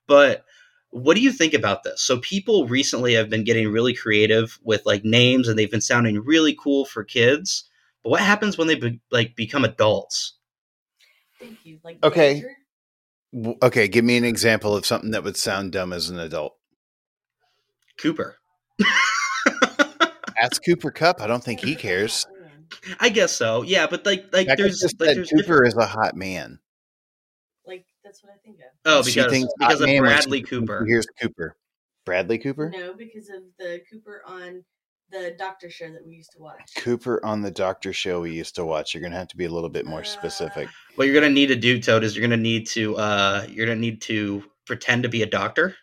[0.09, 0.45] But
[0.91, 2.03] what do you think about this?
[2.03, 6.20] So people recently have been getting really creative with like names and they've been sounding
[6.24, 7.68] really cool for kids.
[8.03, 10.39] But what happens when they be, like become adults?
[11.41, 11.79] Thank you.
[11.85, 12.35] Like Okay.
[12.41, 12.57] Badger?
[13.33, 16.55] W- Okay, give me an example of something that would sound dumb as an adult.
[17.99, 18.37] Cooper.
[20.41, 21.20] That's Cooper Kupp.
[21.20, 22.27] I don't think he cares.
[23.01, 23.62] I guess so.
[23.62, 26.59] Yeah, but like like Becca there's just like there's Cooper different- is a hot man.
[27.66, 28.64] Like that's what I think of.
[28.85, 30.85] Oh, She because thinks because of man when Bradley Cooper.
[30.87, 31.57] Here's Cooper.
[32.05, 32.70] Bradley Cooper.
[32.70, 34.62] No, because of the Cooper on
[35.11, 36.72] the Doctor show that we used to watch.
[36.76, 38.92] Cooper on the Doctor Show we used to watch.
[38.94, 40.68] You're gonna have to be a little bit more specific.
[40.96, 43.78] What you're gonna need to do, Toad, is you're gonna need to uh you're gonna
[43.80, 45.76] need to pretend to be a doctor.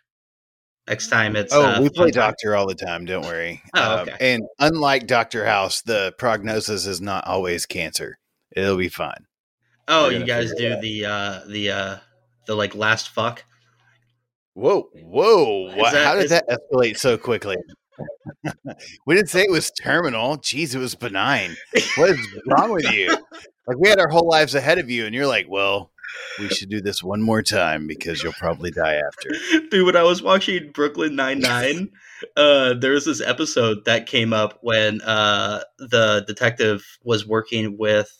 [0.87, 2.29] Next time it's Oh, uh, we play fun time.
[2.31, 3.05] Doctor all the time.
[3.05, 3.61] Don't worry.
[3.73, 4.33] Oh, Um, okay.
[4.33, 8.17] and unlike Doctor House, the prognosis is not always cancer.
[8.55, 9.25] It'll be fine.
[9.87, 11.97] Oh, you guys do the uh the uh
[12.47, 13.45] the like last fuck.
[14.55, 15.73] Whoa, whoa!
[15.75, 17.55] What, that- how did is- that escalate so quickly?
[19.05, 20.37] we didn't say it was terminal.
[20.37, 21.55] Jeez, it was benign.
[21.97, 23.15] What is wrong with you?
[23.65, 25.89] Like we had our whole lives ahead of you, and you're like, "Well,
[26.37, 29.29] we should do this one more time because you'll probably die after."
[29.71, 31.89] Dude, when I was watching Brooklyn Nine Nine,
[32.35, 38.11] uh, there was this episode that came up when uh, the detective was working with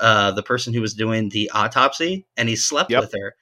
[0.00, 3.00] uh, the person who was doing the autopsy, and he slept Yep.
[3.04, 3.36] with her.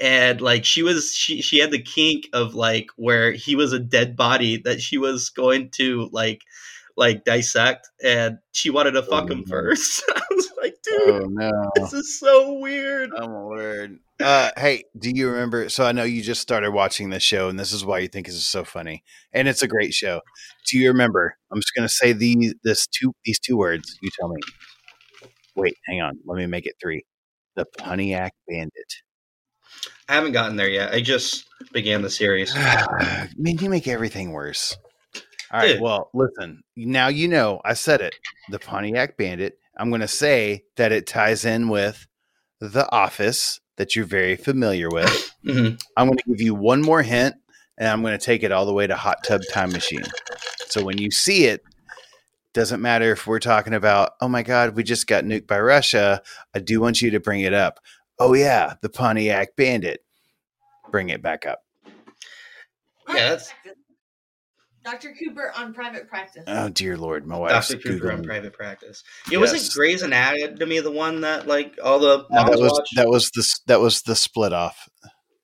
[0.00, 3.78] And like she was, she she had the kink of like where he was a
[3.78, 6.40] dead body that she was going to like
[6.96, 9.50] like dissect, and she wanted to fuck him Oh.
[9.50, 10.02] first.
[10.14, 11.70] I was like, dude, Oh no!
[11.76, 13.10] this is so weird.
[13.16, 13.98] Oh my word.
[14.20, 15.68] Uh, hey, do you remember?
[15.68, 18.26] So I know you just started watching this show, and this is why you think
[18.26, 19.02] this is so funny,
[19.32, 20.20] and it's a great show.
[20.70, 21.36] Do you remember?
[21.50, 23.98] I'm just going to say these this two these two words.
[24.02, 24.40] You tell me.
[25.56, 26.18] Wait, hang on.
[26.26, 27.04] Let me make it three.
[27.56, 28.72] The Pontiac Bandit.
[30.12, 30.92] I haven't gotten there yet.
[30.92, 32.54] I just began the series.
[33.38, 34.76] Man, you make everything worse.
[35.50, 35.68] All right.
[35.68, 35.80] Dude.
[35.80, 36.62] Well, listen.
[36.76, 37.62] Now you know.
[37.64, 38.14] I said it.
[38.50, 39.58] The Pontiac Bandit.
[39.78, 42.06] I'm going to say that it ties in with
[42.60, 45.30] The Office that you're very familiar with.
[45.46, 45.82] Mhm.
[45.96, 47.34] I'm going to give you one more hint,
[47.76, 50.04] and I'm going to take it all the way to Hot Tub Time Machine.
[50.68, 51.62] So when you see it,
[52.54, 56.22] doesn't matter if we're talking about, oh my God, we just got nuked by Russia.
[56.54, 57.80] I do want you to bring it up.
[58.18, 60.04] Oh yeah, the Pontiac Bandit.
[60.90, 61.60] Bring it back up.
[63.08, 63.52] Yeah, that's
[64.84, 65.14] Dr.
[65.18, 66.44] Cooper on private practice.
[66.46, 67.80] Oh dear lord, my wife's Dr.
[67.82, 69.02] Cooper on private practice.
[69.30, 69.74] It wasn't Yes.
[69.74, 72.88] Grey's Anatomy the one that like all the No, moms that was watch?
[72.96, 74.88] that was the that was the split off.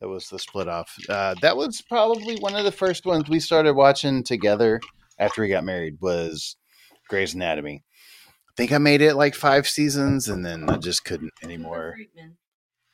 [0.00, 0.94] That was the split off.
[1.08, 4.80] Uh, that was probably one of the first ones we started watching together
[5.18, 5.98] after we got married.
[6.00, 6.56] Was
[7.08, 7.82] Grey's Anatomy.
[8.48, 11.96] I think I made it like five seasons, and then I just couldn't anymore.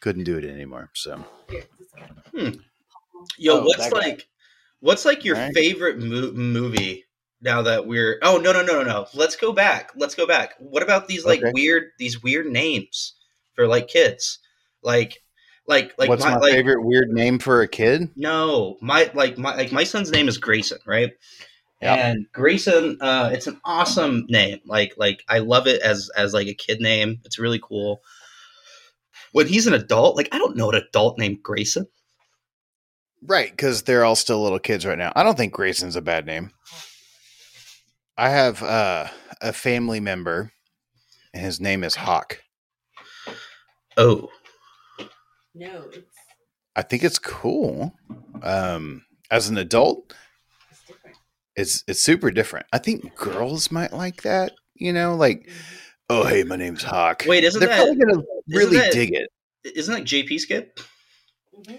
[0.05, 0.25] Friedman.
[0.25, 0.91] Couldn't do it anymore.
[0.95, 2.53] So Here, this guy.
[3.39, 3.99] Yo, Oh, what's that guy.
[4.01, 4.29] like
[4.81, 5.55] what's like your Right.
[5.55, 7.05] favorite mo- movie
[7.41, 9.07] now that we're Oh, no, no, no, no, no.
[9.15, 9.93] Let's go back.
[9.97, 10.55] Let's go back.
[10.59, 11.53] What about these like Okay.
[11.55, 13.15] weird these weird names
[13.55, 14.39] for like kids?
[14.83, 15.23] Like
[15.67, 18.11] like like what's my, like, favorite weird name for a kid?
[18.17, 21.13] No, my like my like my son's name is Grayson, right?
[21.81, 21.99] Yep.
[21.99, 24.61] And Grayson, uh, it's an awesome name.
[24.67, 27.21] Like like I love it as as like a kid name.
[27.25, 28.03] It's really cool.
[29.35, 31.89] When he's an adult, like I don't know an adult named Grayson.
[33.21, 35.13] Right, because they're all still little kids right now.
[35.17, 36.53] I don't think Grayson's a bad name.
[38.17, 39.09] I have uh,
[39.43, 40.53] a family member,
[41.33, 42.45] and his name is Hawk.
[43.97, 44.29] Oh,
[45.53, 46.17] No, it's,
[46.77, 47.93] I think it's cool.
[48.41, 50.15] Um, as an adult,
[50.71, 51.17] it's different.
[51.57, 52.67] it's it's super different.
[52.73, 54.53] I think girls might like that.
[54.75, 55.51] You know, like,
[56.11, 57.25] oh hey, my name's Hawk.
[57.27, 59.29] Wait, isn't they're that- probably gonna really that- dig it?
[59.77, 60.71] isn't that JP's kid?
[61.59, 61.79] Mhm.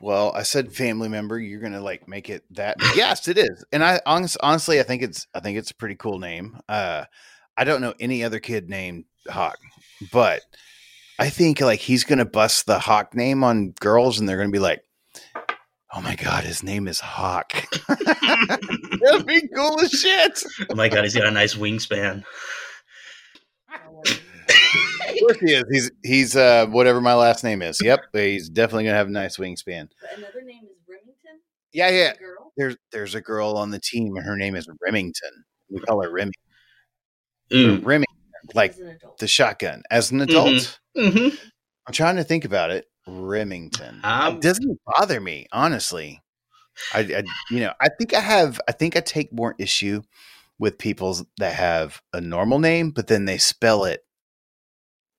[0.00, 1.38] Well, I said family member.
[1.38, 2.76] You're gonna like make it that.
[2.96, 3.64] yes, it is.
[3.72, 6.58] And I honest, honestly, I think it's I think it's a pretty cool name.
[6.68, 7.04] Uh,
[7.56, 9.56] I don't know any other kid named Hawk,
[10.12, 10.42] but
[11.18, 14.58] I think like he's gonna bust the Hawk name on girls, and they're gonna be
[14.58, 14.82] like,
[15.94, 17.52] "Oh my god, his name is Hawk."
[17.88, 20.42] That'd be cool as shit.
[20.70, 22.24] oh my god, he's got a nice wingspan.
[25.08, 25.64] Of course he is.
[25.70, 27.80] He's he's uh whatever my last name is.
[27.82, 29.88] Yep, he's definitely gonna have a nice wingspan.
[30.00, 31.40] But another name is Remington.
[31.72, 32.14] Yeah, yeah.
[32.16, 32.52] Girl.
[32.56, 35.44] There's there's a girl on the team, and her name is Remington.
[35.70, 36.32] We call her Remy.
[37.52, 37.78] Ooh.
[37.80, 38.06] Remy,
[38.54, 39.18] like as an adult.
[39.18, 39.82] the shotgun.
[39.90, 41.34] As an adult, Mm-hmm.
[41.86, 42.86] I'm trying to think about it.
[43.06, 44.00] Remington.
[44.04, 46.22] Um, it doesn't bother me, honestly.
[46.92, 48.60] I, I, you know, I think I have.
[48.68, 50.02] I think I take more issue
[50.58, 54.00] with people that have a normal name, but then they spell it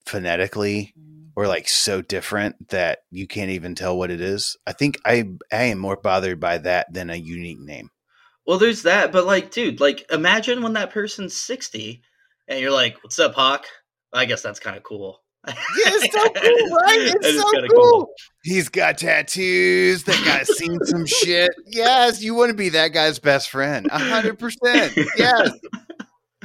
[0.06, 0.94] phonetically
[1.34, 1.50] or mm-hmm.
[1.50, 4.56] like so different that you can't even tell what it is.
[4.66, 7.90] I think I I am more bothered by that than a unique name.
[8.46, 12.02] Well, there's that, but like, dude, like, imagine when that person's sixty,
[12.48, 13.66] and you're like, "What's up, Hawk?"
[14.12, 15.20] I guess that's kind of cool.
[15.48, 15.54] Yeah,
[15.86, 17.14] it's so cool, right?
[17.22, 18.08] It's so kinda cool.
[18.42, 20.04] He's got tattoos.
[20.04, 21.50] That guy's seen some shit.
[21.66, 23.88] Yes, you want to be that guy's best friend.
[23.90, 24.96] Hundred percent.
[25.16, 25.50] Yes.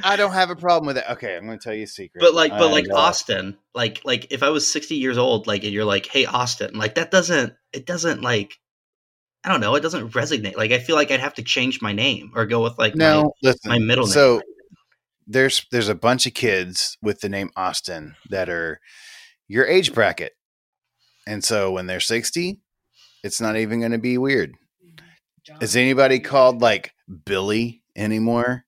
[0.02, 1.04] I don't have a problem with it.
[1.10, 2.20] Okay, I'm going to tell you a secret.
[2.20, 5.46] But like, but like And, uh, Austin, like, like if I was sixty years old,
[5.46, 8.58] like, and you're like, "Hey, Austin," like that doesn't, it doesn't like,
[9.44, 10.56] I don't know, it doesn't resonate.
[10.56, 13.32] Like, I feel like I'd have to change my name or go with like no,
[13.42, 13.70] listen.
[13.70, 14.12] my middle name.
[14.12, 14.42] So
[15.26, 18.80] there's there's a bunch of kids with the name Austin that are
[19.48, 20.32] your age bracket,
[21.26, 22.58] and so when they're 60,
[23.22, 24.54] it's not even going to be weird.
[25.44, 25.58] John.
[25.60, 26.92] Is anybody called like
[27.24, 28.64] Billy anymore?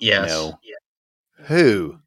[0.00, 0.28] Yes.
[0.28, 0.58] No.
[1.46, 1.98] Who?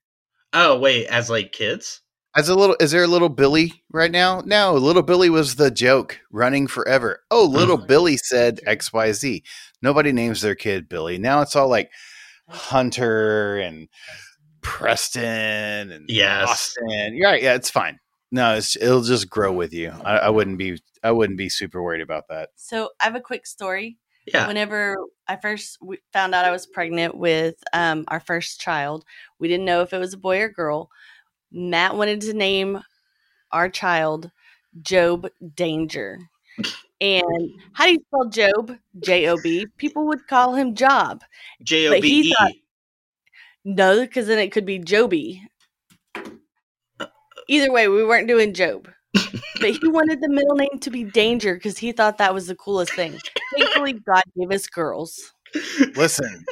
[0.54, 2.02] Oh wait, as like kids.
[2.36, 4.42] As a little, is there a little Billy right now?
[4.44, 7.20] No, little Billy was the joke running forever.
[7.30, 7.88] Oh, little Mhm.
[7.88, 9.44] Billy said X Y Z.
[9.84, 11.18] Nobody names their kid Billy.
[11.20, 11.92] Now it's all like
[12.50, 13.88] Hunter and
[14.62, 16.50] Preston and Yes.
[16.50, 17.16] Austin.
[17.16, 17.42] You're right.
[17.44, 18.00] Yeah, it's fine.
[18.32, 19.92] No, it's, it'll just grow with you.
[20.04, 20.82] I, I wouldn't be.
[21.04, 22.50] I wouldn't be super worried about that.
[22.56, 23.98] So I have a quick story.
[24.26, 24.48] Yeah.
[24.48, 24.96] Whenever
[25.28, 25.80] I first
[26.12, 29.04] found out I was pregnant with um, our first child,
[29.40, 30.90] we didn't know if it was a boy or girl.
[31.52, 32.82] Matt wanted to name
[33.52, 34.32] our child
[34.82, 36.20] Job Danger.
[37.02, 38.78] And how do you spell Job?
[39.02, 39.68] J O B.
[39.76, 41.22] People would call him Job.
[41.62, 42.64] J O he E.
[43.66, 45.44] No, because then it could be Joby.
[47.50, 48.88] Either way, we weren't doing Job.
[49.14, 52.56] But he wanted the middle name to be Danger because he thought that was the
[52.56, 53.20] coolest thing.
[53.58, 55.34] Thankfully, God gave us girls.
[55.96, 56.44] Listen,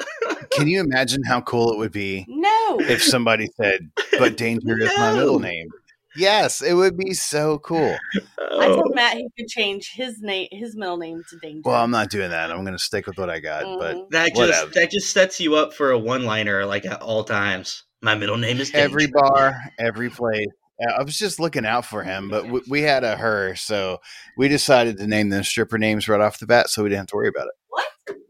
[0.52, 2.78] can you imagine how cool it would be No.
[2.82, 3.90] if somebody said,
[4.20, 5.68] "But Danger is my middle name"?
[6.16, 7.98] Yes, it would be so cool.
[8.38, 8.76] I Oh.
[8.76, 11.62] told Matt he could change his name, his middle name to Danger.
[11.64, 12.52] Well, I'm not doing that.
[12.52, 13.64] I'm going to stick with what I got.
[13.80, 14.10] But Mhm.
[14.12, 14.72] That just Whatever.
[14.72, 17.84] that just sets you up for a one liner like at all times.
[18.02, 18.84] My middle name is Danger.
[18.86, 20.48] every bar, every place.
[20.80, 24.00] Uh, I was just looking out for him, but we, we had a her, so
[24.38, 27.08] we decided to name them stripper names right off the bat, so we didn't have
[27.08, 27.54] to worry about it.
[27.70, 27.86] what?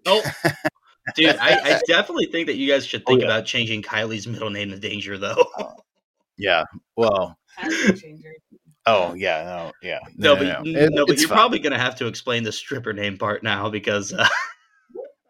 [0.06, 0.22] Oh,
[1.16, 3.32] dude, I, I definitely think that you guys should think Oh, yeah.
[3.32, 5.44] about changing Kylie's middle name to Danger, though.
[6.38, 6.64] Yeah.
[6.96, 8.22] Well, Pattern.
[8.88, 11.38] Oh yeah, no, yeah, no, no but no, it, no but you're fine.
[11.38, 14.28] probably gonna have to explain the stripper name part now because uh,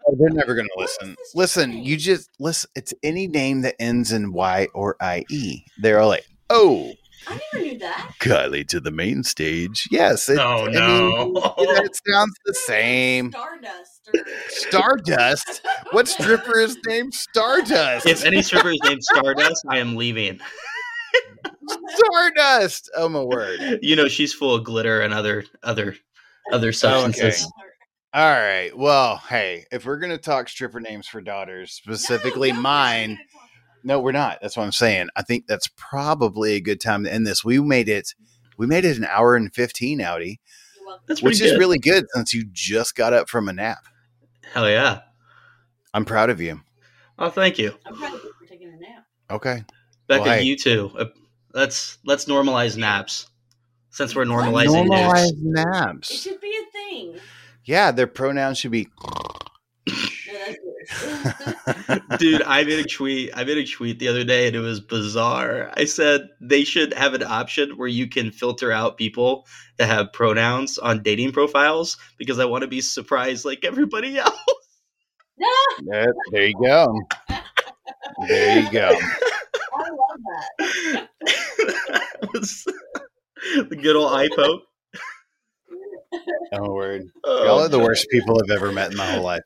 [0.07, 1.17] oh, they're never gonna listen.
[1.35, 2.69] Listen, you just listen.
[2.75, 5.65] It's any name that ends in Y or I E.
[5.81, 6.93] They're all like, oh.
[7.27, 8.13] I never knew that.
[8.19, 9.87] Kylie to the main stage.
[9.91, 10.27] Yes.
[10.29, 11.53] It, oh no.
[11.57, 13.31] I mean, it sounds the same.
[13.31, 14.09] Stardust.
[14.47, 15.61] Stardust.
[15.91, 18.05] what stripper is named Stardust?
[18.05, 20.39] If any stripper is named Stardust, I am leaving.
[21.87, 22.89] Stardust.
[22.95, 23.79] Oh my word!
[23.81, 25.95] You know she's full of glitter and other other
[26.51, 27.43] other substances.
[27.43, 27.67] Okay.
[28.13, 28.77] All right.
[28.77, 33.17] Well, hey, if we're gonna talk stripper names for daughters, specifically no, mine.
[33.83, 34.39] No, we're not.
[34.41, 35.09] That's what I'm saying.
[35.15, 37.43] I think that's probably a good time to end this.
[37.43, 38.13] We made it.
[38.57, 40.39] We made it an hour and fifteen, Audi,
[41.07, 41.41] which good.
[41.41, 43.85] is really good since you just got up from a nap.
[44.53, 45.01] Hell yeah!
[45.93, 46.61] I'm proud of you.
[47.17, 47.73] Oh, thank you.
[47.85, 49.05] I'm proud of you for taking a nap.
[49.29, 49.63] Okay.
[50.07, 50.43] Becca, well, hey.
[50.43, 50.91] you too.
[50.97, 51.05] Uh,
[51.53, 53.29] let's let's normalize naps
[53.89, 56.11] since we're normalizing normalize naps.
[56.11, 57.15] It should be a thing.
[57.63, 58.87] Yeah, their pronouns should be.
[62.17, 63.31] Dude, I made a tweet.
[63.35, 65.71] I made a tweet the other day, and it was bizarre.
[65.75, 69.47] I said they should have an option where you can filter out people
[69.77, 74.37] that have pronouns on dating profiles because I want to be surprised like everybody else.
[75.81, 77.01] yeah, there you go.
[78.27, 78.89] There you go.
[79.73, 80.19] I love
[80.59, 81.07] that.
[83.69, 84.63] the good old eye poke.
[86.53, 87.09] Oh word!
[87.23, 89.41] Oh, Y'all are the worst people I've ever met in my whole life.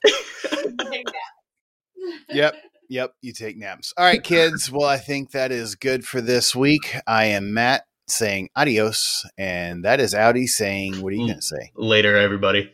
[2.30, 2.56] Yep,
[2.90, 3.14] yep.
[3.22, 3.94] You take naps.
[3.98, 4.72] All right, kids.
[4.72, 6.96] Well, I think that is good for this week.
[7.08, 11.28] I am Matt saying adios, and that is Audi saying, "What are you hmm.
[11.28, 12.72] going to say?" Later, everybody.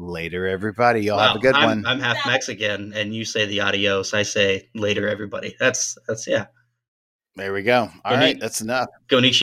[0.00, 1.00] Later, everybody.
[1.00, 1.86] Y'all wow, have a good I'm, one.
[1.86, 4.14] I'm half Mexican, and you say the adios.
[4.14, 5.56] I say later, everybody.
[5.58, 6.46] That's that's yeah.
[7.34, 7.90] There we go.
[8.04, 8.88] All go right, that's enough.
[9.08, 9.42] Go Nishi.